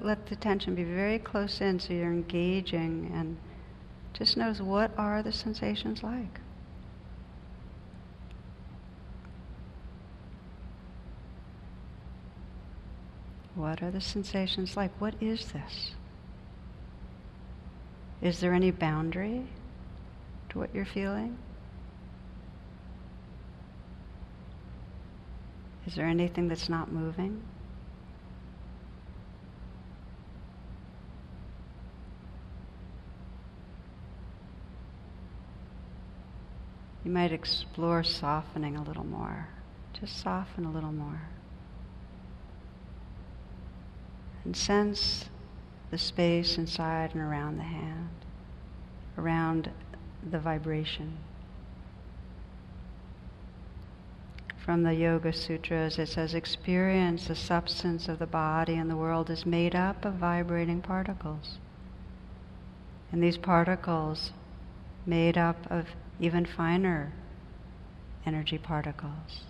[0.00, 3.38] let the attention be very close in so you're engaging and
[4.12, 6.40] just notice what are the sensations like.
[13.54, 14.90] What are the sensations like?
[15.00, 15.92] What is this?
[18.22, 19.42] Is there any boundary
[20.50, 21.36] to what you're feeling?
[25.86, 27.42] Is there anything that's not moving?
[37.04, 39.48] You might explore softening a little more.
[39.98, 41.22] Just soften a little more.
[44.44, 45.28] And sense
[45.92, 48.08] the space inside and around the hand,
[49.18, 49.70] around
[50.30, 51.18] the vibration.
[54.64, 59.28] From the Yoga Sutras, it says, experience the substance of the body and the world
[59.28, 61.58] is made up of vibrating particles.
[63.12, 64.32] And these particles,
[65.04, 65.88] made up of
[66.18, 67.12] even finer
[68.24, 69.42] energy particles.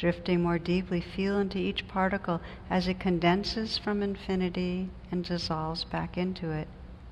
[0.00, 2.40] Drifting more deeply, feel into each particle
[2.70, 6.68] as it condenses from infinity and dissolves back into it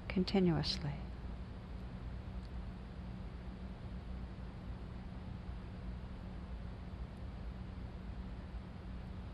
[0.09, 0.95] continuously.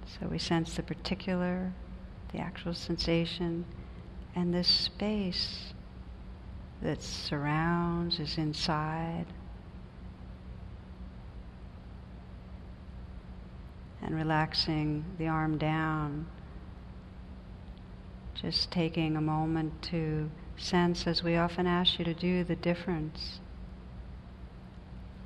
[0.04, 1.72] So we sense the particular,
[2.32, 3.66] the actual sensation,
[4.34, 5.72] and this space
[6.82, 9.26] that surrounds, is inside.
[14.04, 16.26] And relaxing the arm down,
[18.34, 23.40] just taking a moment to sense, as we often ask you to do, the difference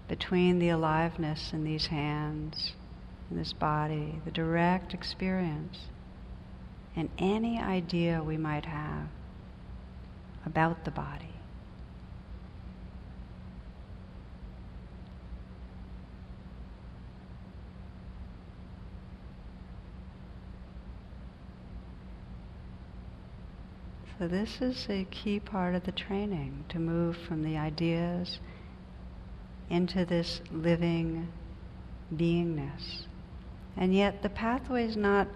[0.07, 2.73] between the aliveness in these hands,
[3.31, 5.79] in this body, the direct experience,
[6.97, 9.09] and any idea we might have
[10.47, 11.38] about the body.
[24.19, 28.41] So, this is a key part of the training to move from the ideas
[29.71, 31.29] into this living
[32.13, 33.05] beingness.
[33.77, 35.29] And yet, the pathway is not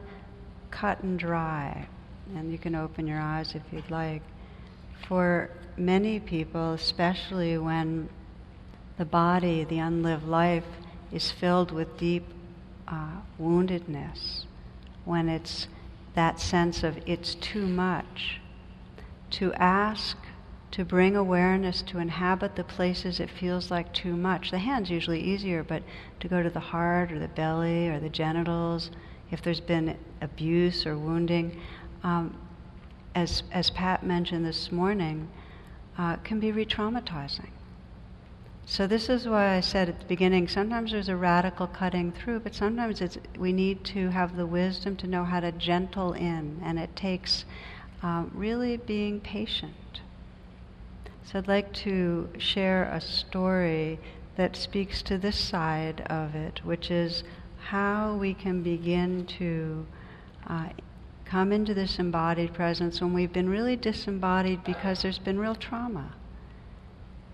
[0.72, 1.87] cut and dry.
[2.35, 4.22] And you can open your eyes if you'd like.
[5.07, 8.09] For many people, especially when
[8.99, 10.66] the body, the unlived life,
[11.12, 12.24] is filled with deep
[12.89, 14.47] uh, woundedness,
[15.05, 15.68] when it's
[16.14, 18.41] that sense of it's too much,
[19.33, 20.16] to ask
[20.72, 24.51] to bring awareness to inhabit the places it feels like too much.
[24.51, 25.83] The hand's usually easier, but
[26.20, 28.91] to go to the heart or the belly or the genitals,
[29.30, 31.61] if there's been abuse or wounding,
[32.03, 32.35] um,
[33.14, 35.28] as, as Pat mentioned this morning,
[35.99, 37.51] uh, can be re traumatizing.
[38.64, 42.41] So, this is why I said at the beginning sometimes there's a radical cutting through,
[42.41, 46.62] but sometimes it's, we need to have the wisdom to know how to gentle in,
[46.64, 47.45] and it takes
[48.03, 50.00] uh, really being patient.
[51.24, 53.98] So I'd like to share a story
[54.36, 57.22] that speaks to this side of it, which is
[57.66, 59.86] how we can begin to
[60.48, 60.68] uh,
[61.24, 66.14] come into this embodied presence when we've been really disembodied because there's been real trauma.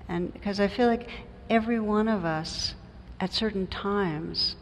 [0.09, 1.09] And because I feel like
[1.51, 2.75] every one of us
[3.21, 4.57] at certain times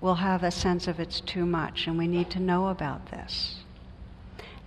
[0.00, 3.59] will have a sense of it's too much, and we need to know about this.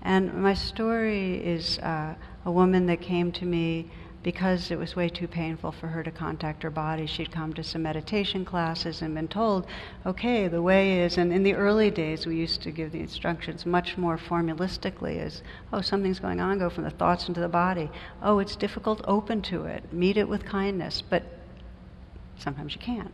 [0.04, 3.90] And my story is uh, a woman that came to me
[4.22, 7.06] because it was way too painful for her to contact her body.
[7.06, 9.66] She'd come to some meditation classes and been told,
[10.06, 13.66] okay, the way is, and in the early days we used to give the instructions
[13.66, 15.42] much more formulistically as,
[15.74, 17.90] oh, something's going on, go from the thoughts into the body.
[18.22, 21.24] Oh, it's difficult, open to it, meet it with kindness, but
[22.38, 23.14] sometimes you can't.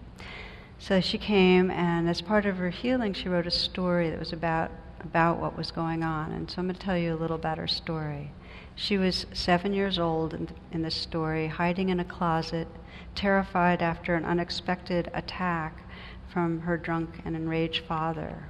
[0.77, 4.31] So she came, and as part of her healing, she wrote a story that was
[4.31, 4.71] about
[5.03, 6.31] about what was going on.
[6.31, 8.31] And so I'm going to tell you a little about her story.
[8.75, 12.67] She was seven years old in, in this story, hiding in a closet,
[13.15, 15.83] terrified after an unexpected attack
[16.31, 18.45] from her drunk and enraged father.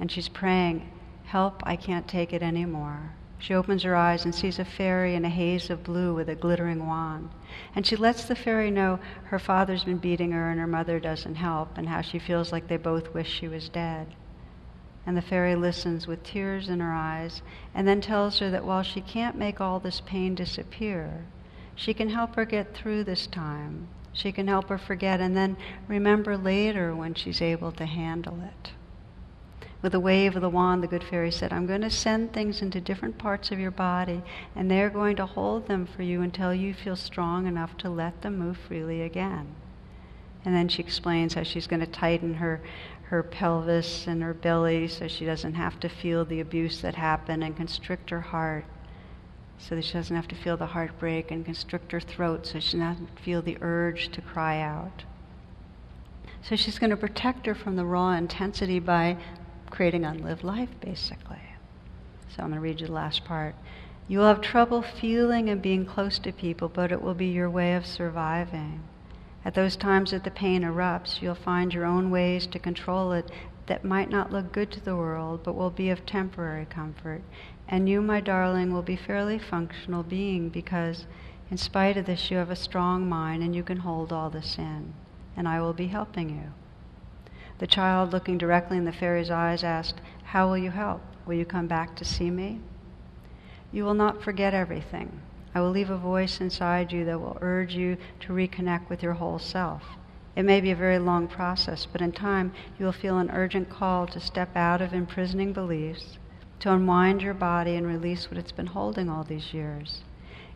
[0.00, 0.90] And she's praying,
[1.26, 3.12] Help, I can't take it anymore.
[3.38, 6.34] She opens her eyes and sees a fairy in a haze of blue with a
[6.34, 7.30] glittering wand.
[7.76, 11.36] And she lets the fairy know her father's been beating her and her mother doesn't
[11.36, 14.14] help, and how she feels like they both wish she was dead
[15.06, 17.42] and the fairy listens with tears in her eyes
[17.74, 21.24] and then tells her that while she can't make all this pain disappear,
[21.74, 23.88] she can help her get through this time.
[24.12, 28.72] She can help her forget and then remember later when she's able to handle it.
[29.80, 32.62] With a wave of the wand, the good fairy said, I'm going to send things
[32.62, 34.22] into different parts of your body,
[34.56, 38.22] and they're going to hold them for you until you feel strong enough to let
[38.22, 39.54] them move freely again.
[40.44, 42.60] And then she explains how she's going to tighten her,
[43.08, 47.42] her pelvis and her belly so she doesn't have to feel the abuse that happened
[47.42, 48.64] and constrict her heart
[49.58, 52.78] so that she doesn't have to feel the heartbreak and constrict her throat so she
[52.78, 55.04] doesn't feel the urge to cry out.
[56.42, 59.16] So she's going to protect her from the raw intensity by
[59.70, 61.42] creating unlived life, basically.
[62.28, 63.54] So I'm going to read you the last part.
[64.06, 67.50] You will have trouble feeling and being close to people, but it will be your
[67.50, 68.82] way of surviving.
[69.48, 73.30] At those times that the pain erupts, you'll find your own ways to control it
[73.64, 77.22] that might not look good to the world, but will be of temporary comfort.
[77.66, 81.06] And you, my darling, will be fairly functional being because,
[81.50, 84.58] in spite of this, you have a strong mind and you can hold all this
[84.58, 84.92] in.
[85.34, 86.52] And I will be helping you.
[87.58, 91.00] The child, looking directly in the fairy's eyes, asked, How will you help?
[91.24, 92.60] Will you come back to see me?
[93.72, 95.22] You will not forget everything.
[95.58, 99.14] I will leave a voice inside you that will urge you to reconnect with your
[99.14, 99.82] whole self.
[100.36, 103.68] It may be a very long process, but in time you will feel an urgent
[103.68, 106.16] call to step out of imprisoning beliefs,
[106.60, 110.04] to unwind your body and release what it's been holding all these years.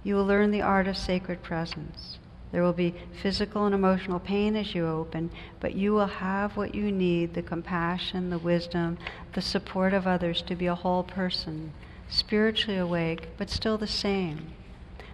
[0.04, 2.20] You will learn the art of sacred presence.
[2.52, 6.76] There will be physical and emotional pain as you open, but you will have what
[6.76, 8.98] you need the compassion, the wisdom,
[9.32, 11.72] the support of others to be a whole person,
[12.08, 14.52] spiritually awake, but still the same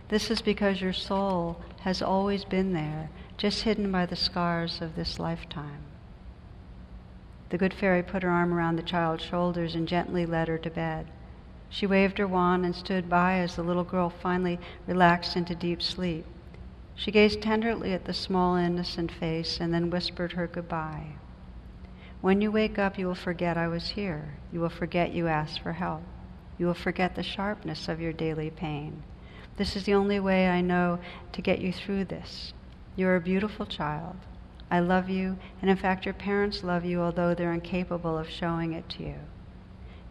[0.09, 4.97] this is because your soul has always been there, just hidden by the scars of
[4.97, 5.83] this lifetime.
[7.51, 10.71] The good fairy put her arm around the child's shoulders and gently led her to
[10.71, 11.07] bed.
[11.71, 15.83] She waved her wand and stood by as the little girl finally relaxed into deep
[15.83, 16.25] sleep.
[16.95, 21.13] She gazed tenderly at the small, innocent face and then whispered her goodbye.
[22.21, 24.35] When you wake up, you will forget I was here.
[24.53, 26.03] You will forget you asked for help.
[26.59, 29.05] You will forget the sharpness of your daily pain.
[29.59, 31.01] This is the only way I know
[31.33, 32.53] to get you through this.
[32.95, 34.15] You're a beautiful child.
[34.71, 38.73] I love you, and in fact, your parents love you, although they're incapable of showing
[38.73, 39.17] it to you.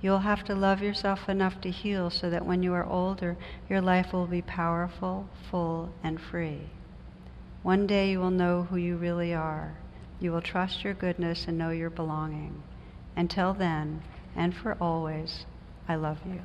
[0.01, 3.37] You'll have to love yourself enough to heal so that when you are older,
[3.69, 6.63] your life will be powerful, full, and free.
[7.63, 9.77] One day you will know who you really are.
[10.19, 12.63] You will trust your goodness and know your belonging.
[13.15, 14.01] Until then,
[14.35, 15.45] and for always,
[15.87, 16.41] I love you.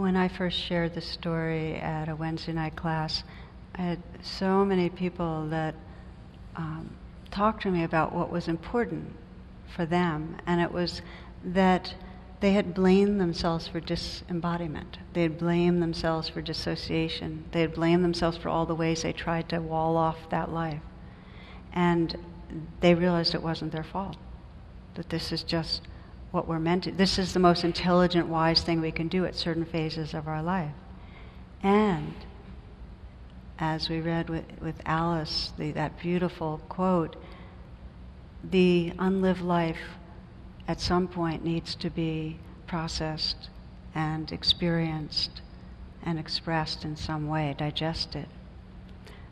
[0.00, 3.22] When I first shared the story at a Wednesday night class,
[3.74, 5.74] I had so many people that
[6.56, 6.90] um,
[7.30, 9.14] talked to me about what was important
[9.74, 11.02] for them, and it was
[11.44, 11.94] that
[12.40, 14.96] they had blamed themselves for disembodiment.
[15.12, 17.44] They had blamed themselves for dissociation.
[17.52, 20.80] They had blamed themselves for all the ways they tried to wall off that life.
[21.74, 22.16] And
[22.80, 24.16] they realized it wasn't their fault,
[24.94, 25.82] that this is just
[26.30, 26.92] what we're meant to.
[26.92, 30.42] This is the most intelligent, wise thing we can do at certain phases of our
[30.42, 30.72] life.
[31.62, 32.14] And
[33.58, 37.16] as we read with, with Alice, the, that beautiful quote,
[38.42, 39.98] the unlived life
[40.66, 43.50] at some point needs to be processed
[43.94, 45.42] and experienced
[46.02, 48.26] and expressed in some way, digested.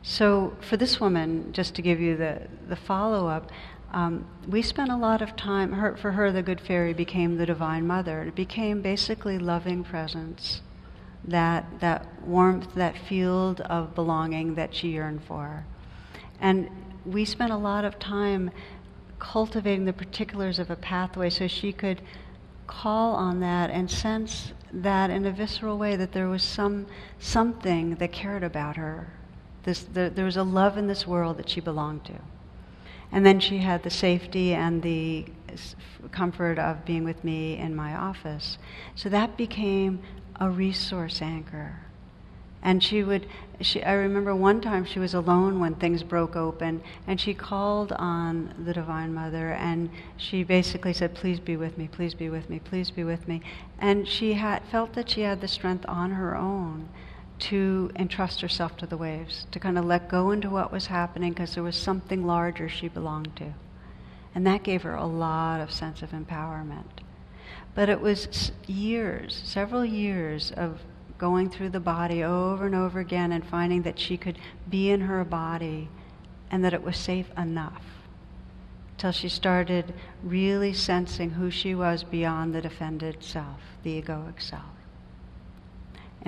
[0.02, 3.50] So, for this woman, just to give you the, the follow up,
[3.92, 7.46] um, we spent a lot of time, her, for her, the Good Fairy became the
[7.46, 8.22] Divine Mother.
[8.22, 10.60] It became basically loving presence,
[11.24, 15.64] that, that warmth, that field of belonging that she yearned for.
[16.40, 16.68] And
[17.06, 18.50] we spent a lot of time
[19.18, 22.02] cultivating the particulars of a pathway so she could
[22.66, 26.86] call on that and sense that in a visceral way that there was some
[27.18, 29.08] something that cared about her.
[29.64, 32.14] This, the, there was a love in this world that she belonged to.
[33.10, 35.26] And then she had the safety and the
[36.12, 38.58] comfort of being with me in my office.
[38.94, 40.00] So that became
[40.38, 41.76] a resource anchor.
[42.62, 43.26] And she would,
[43.60, 47.92] she, I remember one time she was alone when things broke open, and she called
[47.92, 52.50] on the Divine Mother, and she basically said, Please be with me, please be with
[52.50, 53.42] me, please be with me.
[53.78, 56.88] And she had, felt that she had the strength on her own
[57.38, 61.32] to entrust herself to the waves, to kind of let go into what was happening
[61.32, 63.54] because there was something larger she belonged to.
[64.34, 67.02] And that gave her a lot of sense of empowerment.
[67.74, 70.80] But it was years, several years of
[71.16, 75.02] going through the body over and over again and finding that she could be in
[75.02, 75.88] her body
[76.50, 77.82] and that it was safe enough
[78.98, 84.77] till she started really sensing who she was beyond the defended self, the egoic self.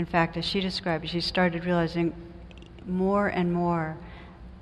[0.01, 2.15] In fact, as she described, she started realizing
[2.87, 3.99] more and more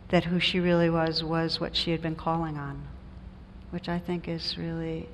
[0.09, 2.85] that who she really was was what she had been calling on,
[3.71, 5.09] which I think is really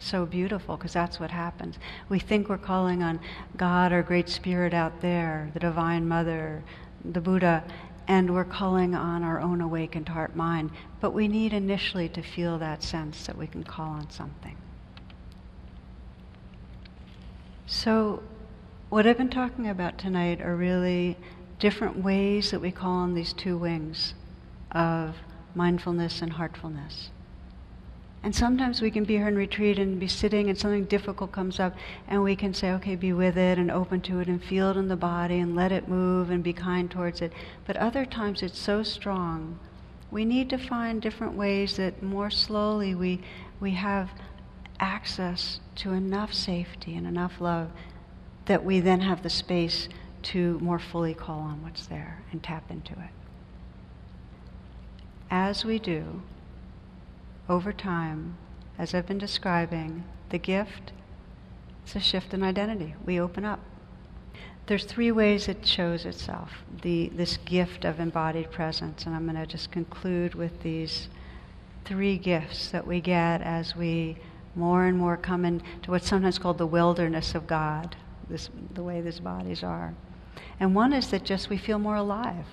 [0.00, 1.78] so beautiful because that's what happens.
[2.08, 3.20] We think we're calling on
[3.56, 6.64] God or Great Spirit out there, the Divine Mother,
[7.04, 7.62] the Buddha,
[8.08, 10.72] and we're calling on our own awakened heart mind.
[11.00, 14.56] But we need initially to feel that sense that we can call on something.
[17.68, 18.24] So,
[18.90, 21.18] what I've been talking about tonight are really
[21.58, 24.14] different ways that we call on these two wings
[24.72, 25.16] of
[25.54, 27.10] mindfulness and heartfulness.
[28.22, 31.60] And sometimes we can be here in retreat and be sitting and something difficult comes
[31.60, 31.76] up
[32.08, 34.76] and we can say, okay, be with it and open to it and feel it
[34.78, 37.32] in the body and let it move and be kind towards it.
[37.66, 39.58] But other times it's so strong.
[40.10, 43.20] We need to find different ways that more slowly we,
[43.60, 44.08] we have
[44.80, 47.70] access to enough safety and enough love
[48.48, 49.88] that we then have the space
[50.22, 53.10] to more fully call on what's there and tap into it.
[55.30, 56.22] As we do,
[57.48, 58.36] over time,
[58.78, 60.92] as I've been describing, the gift
[61.86, 62.94] is a shift in identity.
[63.04, 63.60] We open up.
[64.66, 66.50] There's three ways it shows itself,
[66.82, 69.06] the, this gift of embodied presence.
[69.06, 71.08] And I'm going to just conclude with these
[71.84, 74.18] three gifts that we get as we
[74.54, 77.96] more and more come into what's sometimes called the wilderness of God,
[78.28, 79.94] this, the way these bodies are.
[80.60, 82.46] And one is that just we feel more alive.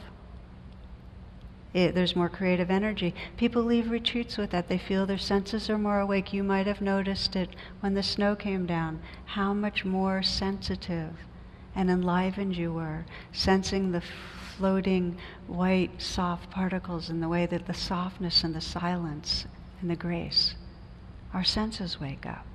[1.74, 3.14] It, there's more creative energy.
[3.36, 4.70] People leave retreats with that.
[4.70, 6.32] They feel their senses are more awake.
[6.32, 7.50] You might have noticed it
[7.82, 11.18] when the snow came down, how much more sensitive
[11.76, 14.02] and enlivened you were, sensing the
[14.58, 15.18] floating
[15.48, 19.46] white, soft particles and the way that the softness and the silence
[19.82, 20.56] and the grace.
[21.34, 22.46] Our senses wake up.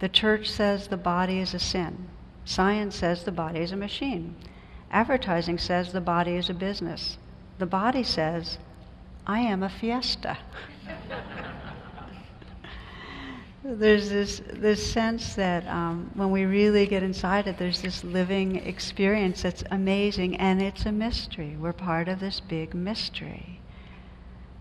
[0.00, 2.08] The church says the body is a sin.
[2.44, 4.36] Science says the body is a machine.
[4.90, 7.16] Advertising says the body is a business
[7.58, 8.58] the body says,
[9.26, 10.38] I am a fiesta.
[13.64, 18.56] there's this, this sense that um, when we really get inside it, there's this living
[18.56, 21.56] experience that's amazing, and it's a mystery.
[21.58, 23.60] We're part of this big mystery.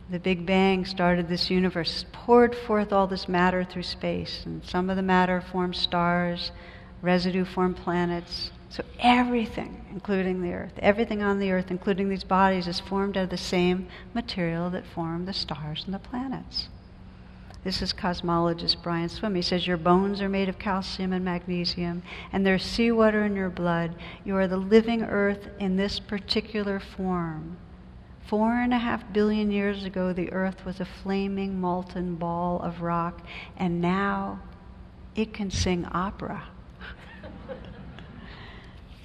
[0.10, 4.90] The Big Bang started this universe, poured forth all this matter through space, and some
[4.90, 6.52] of the matter formed stars,
[7.02, 12.68] residue formed planets, so everything, including the earth, everything on the earth, including these bodies,
[12.68, 16.70] is formed out of the same material that formed the stars and the planets.
[17.64, 19.36] This is cosmologist Brian Swimme.
[19.36, 23.50] He says, Your bones are made of calcium and magnesium, and there's seawater in your
[23.50, 23.96] blood.
[24.26, 27.58] You are the living earth in this particular form.
[28.26, 32.82] Four and a half billion years ago, the earth was a flaming molten ball of
[32.82, 33.22] rock,
[33.58, 34.40] and now
[35.16, 36.44] it can sing opera.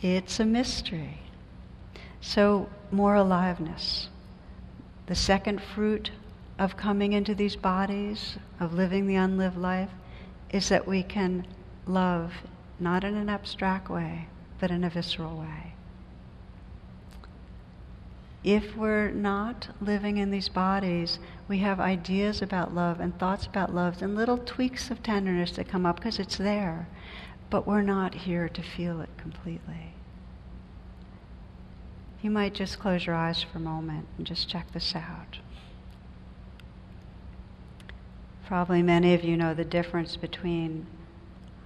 [0.00, 1.18] It's a mystery.
[2.20, 4.08] So, more aliveness.
[5.06, 6.12] The second fruit
[6.58, 9.90] of coming into these bodies, of living the unlived life,
[10.50, 11.46] is that we can
[11.86, 12.32] love
[12.78, 14.28] not in an abstract way,
[14.60, 15.74] but in a visceral way.
[18.45, 21.18] If we're not living in these bodies,
[21.49, 25.68] we have ideas about love and thoughts about love and little tweaks of tenderness that
[25.68, 26.89] come up because it's there
[27.51, 29.95] but we're not here to feel it completely.
[32.22, 35.39] You might just close your eyes for a moment and just check this out.
[38.47, 40.86] Probably many of you know the difference between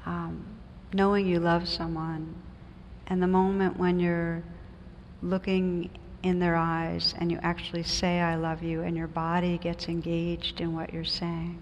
[0.04, 0.44] um,
[0.92, 2.34] knowing you love someone
[3.06, 4.42] and the moment when you're
[5.22, 5.88] looking
[6.22, 10.60] in their eyes and you actually say, I love you, and your body gets engaged
[10.60, 11.58] in what you're saying.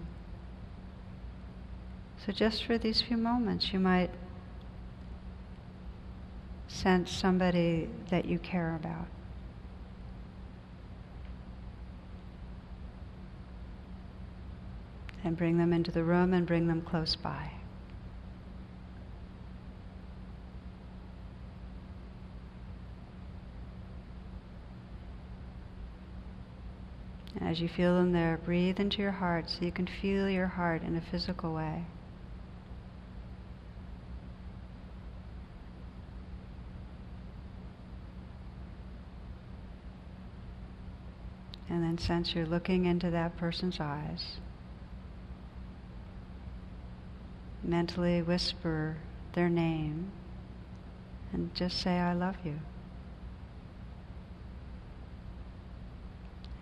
[2.25, 4.11] So, just for these few moments, you might
[6.67, 9.07] sense somebody that you care about.
[15.23, 17.51] And bring them into the room and bring them close by.
[27.43, 30.83] As you feel them there, breathe into your heart so you can feel your heart
[30.83, 31.85] in a physical way.
[41.67, 44.37] And then sense you're looking into that person's eyes.
[47.63, 48.97] Mentally whisper
[49.33, 50.11] their name
[51.31, 52.59] and just say, I love you.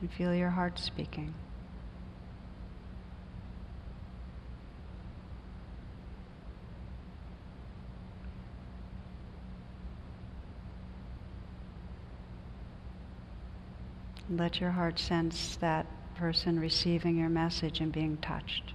[0.02, 1.34] and feel your heart speaking.
[14.30, 18.74] Let your heart sense that person receiving your message and being touched.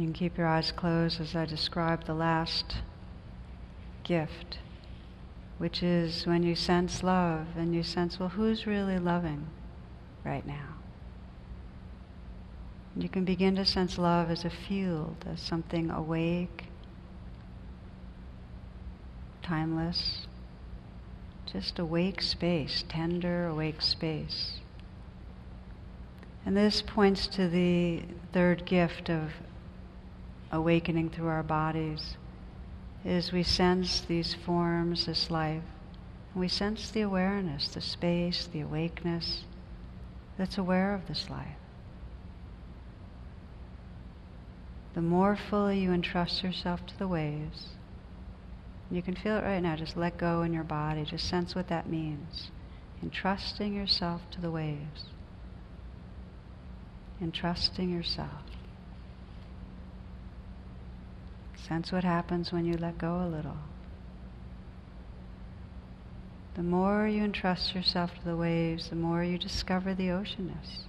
[0.00, 2.76] You can keep your eyes closed as I describe the last
[4.02, 4.56] gift,
[5.58, 9.48] which is when you sense love and you sense, well, who's really loving
[10.24, 10.76] right now?
[12.96, 16.68] You can begin to sense love as a field, as something awake,
[19.42, 20.26] timeless,
[21.44, 24.60] just awake space, tender, awake space.
[26.46, 29.32] And this points to the third gift of
[30.52, 32.16] awakening through our bodies,
[33.04, 35.62] is we sense these forms, this life,
[36.32, 39.44] and we sense the awareness, the space, the awakeness
[40.36, 41.56] that's aware of this life.
[44.94, 47.68] the more fully you entrust yourself to the waves,
[48.90, 51.68] you can feel it right now, just let go in your body, just sense what
[51.68, 52.50] that means.
[53.02, 55.04] Entrusting yourself to the waves.
[57.22, 58.42] Entrusting yourself.
[61.66, 63.56] Sense what happens when you let go a little.
[66.54, 70.84] The more you entrust yourself to the waves, the more you discover the oceanness.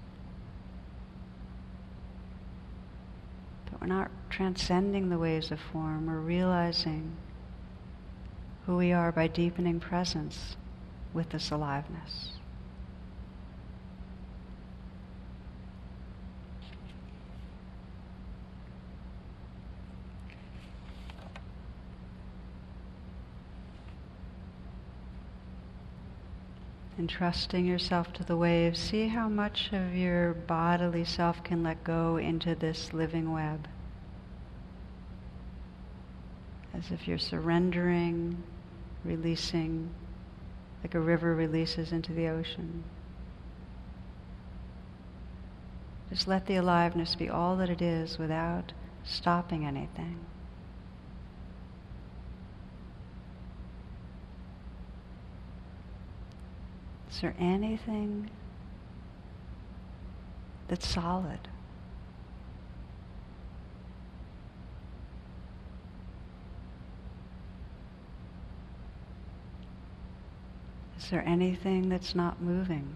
[3.69, 6.07] But we're not transcending the waves of form.
[6.07, 7.15] We're realizing
[8.65, 10.55] who we are by deepening presence
[11.13, 12.41] with this aliveness.
[27.02, 32.18] Entrusting yourself to the waves, see how much of your bodily self can let go
[32.18, 33.68] into this living web.
[36.76, 38.43] As if you're surrendering,
[39.04, 39.89] releasing,
[40.84, 42.84] like a river releases into the ocean.
[46.12, 48.74] Just let the aliveness be all that it is without
[49.04, 50.20] stopping anything.
[57.12, 58.32] Is there anything
[60.68, 61.49] that's solid?
[70.97, 72.95] Is there anything that's not moving?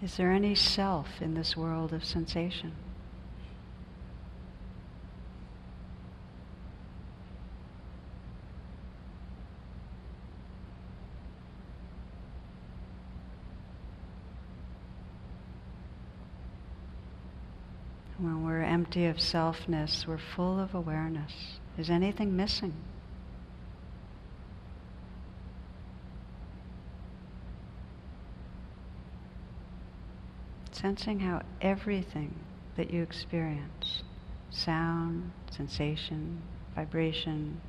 [0.00, 2.72] Is there any self in this world of sensation?
[18.18, 18.60] When we're
[18.94, 21.58] empty of selfness, we're full of awareness.
[21.76, 22.72] Is anything missing?
[30.70, 32.36] Sensing how everything
[32.76, 34.04] that you experience
[34.50, 36.40] sound, sensation,
[36.76, 37.60] vibration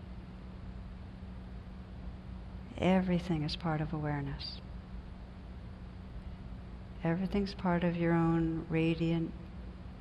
[2.78, 4.60] everything is part of awareness.
[7.04, 9.32] Everything's part of your own radiant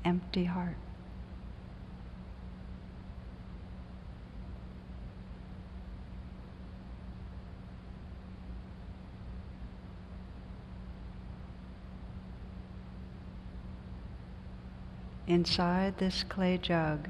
[0.05, 0.75] empty heart.
[15.27, 17.09] Inside this clay jug,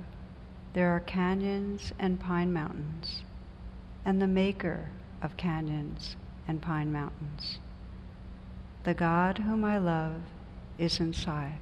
[0.73, 3.23] there are canyons and pine mountains,
[4.05, 4.91] and the maker
[5.21, 7.59] of canyons and pine mountains.
[8.85, 10.21] The God whom I love
[10.79, 11.59] is inside.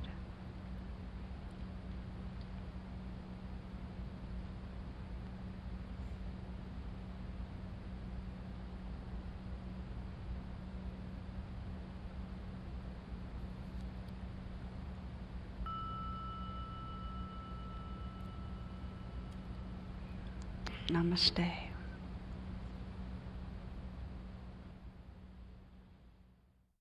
[21.12, 21.71] Namaste.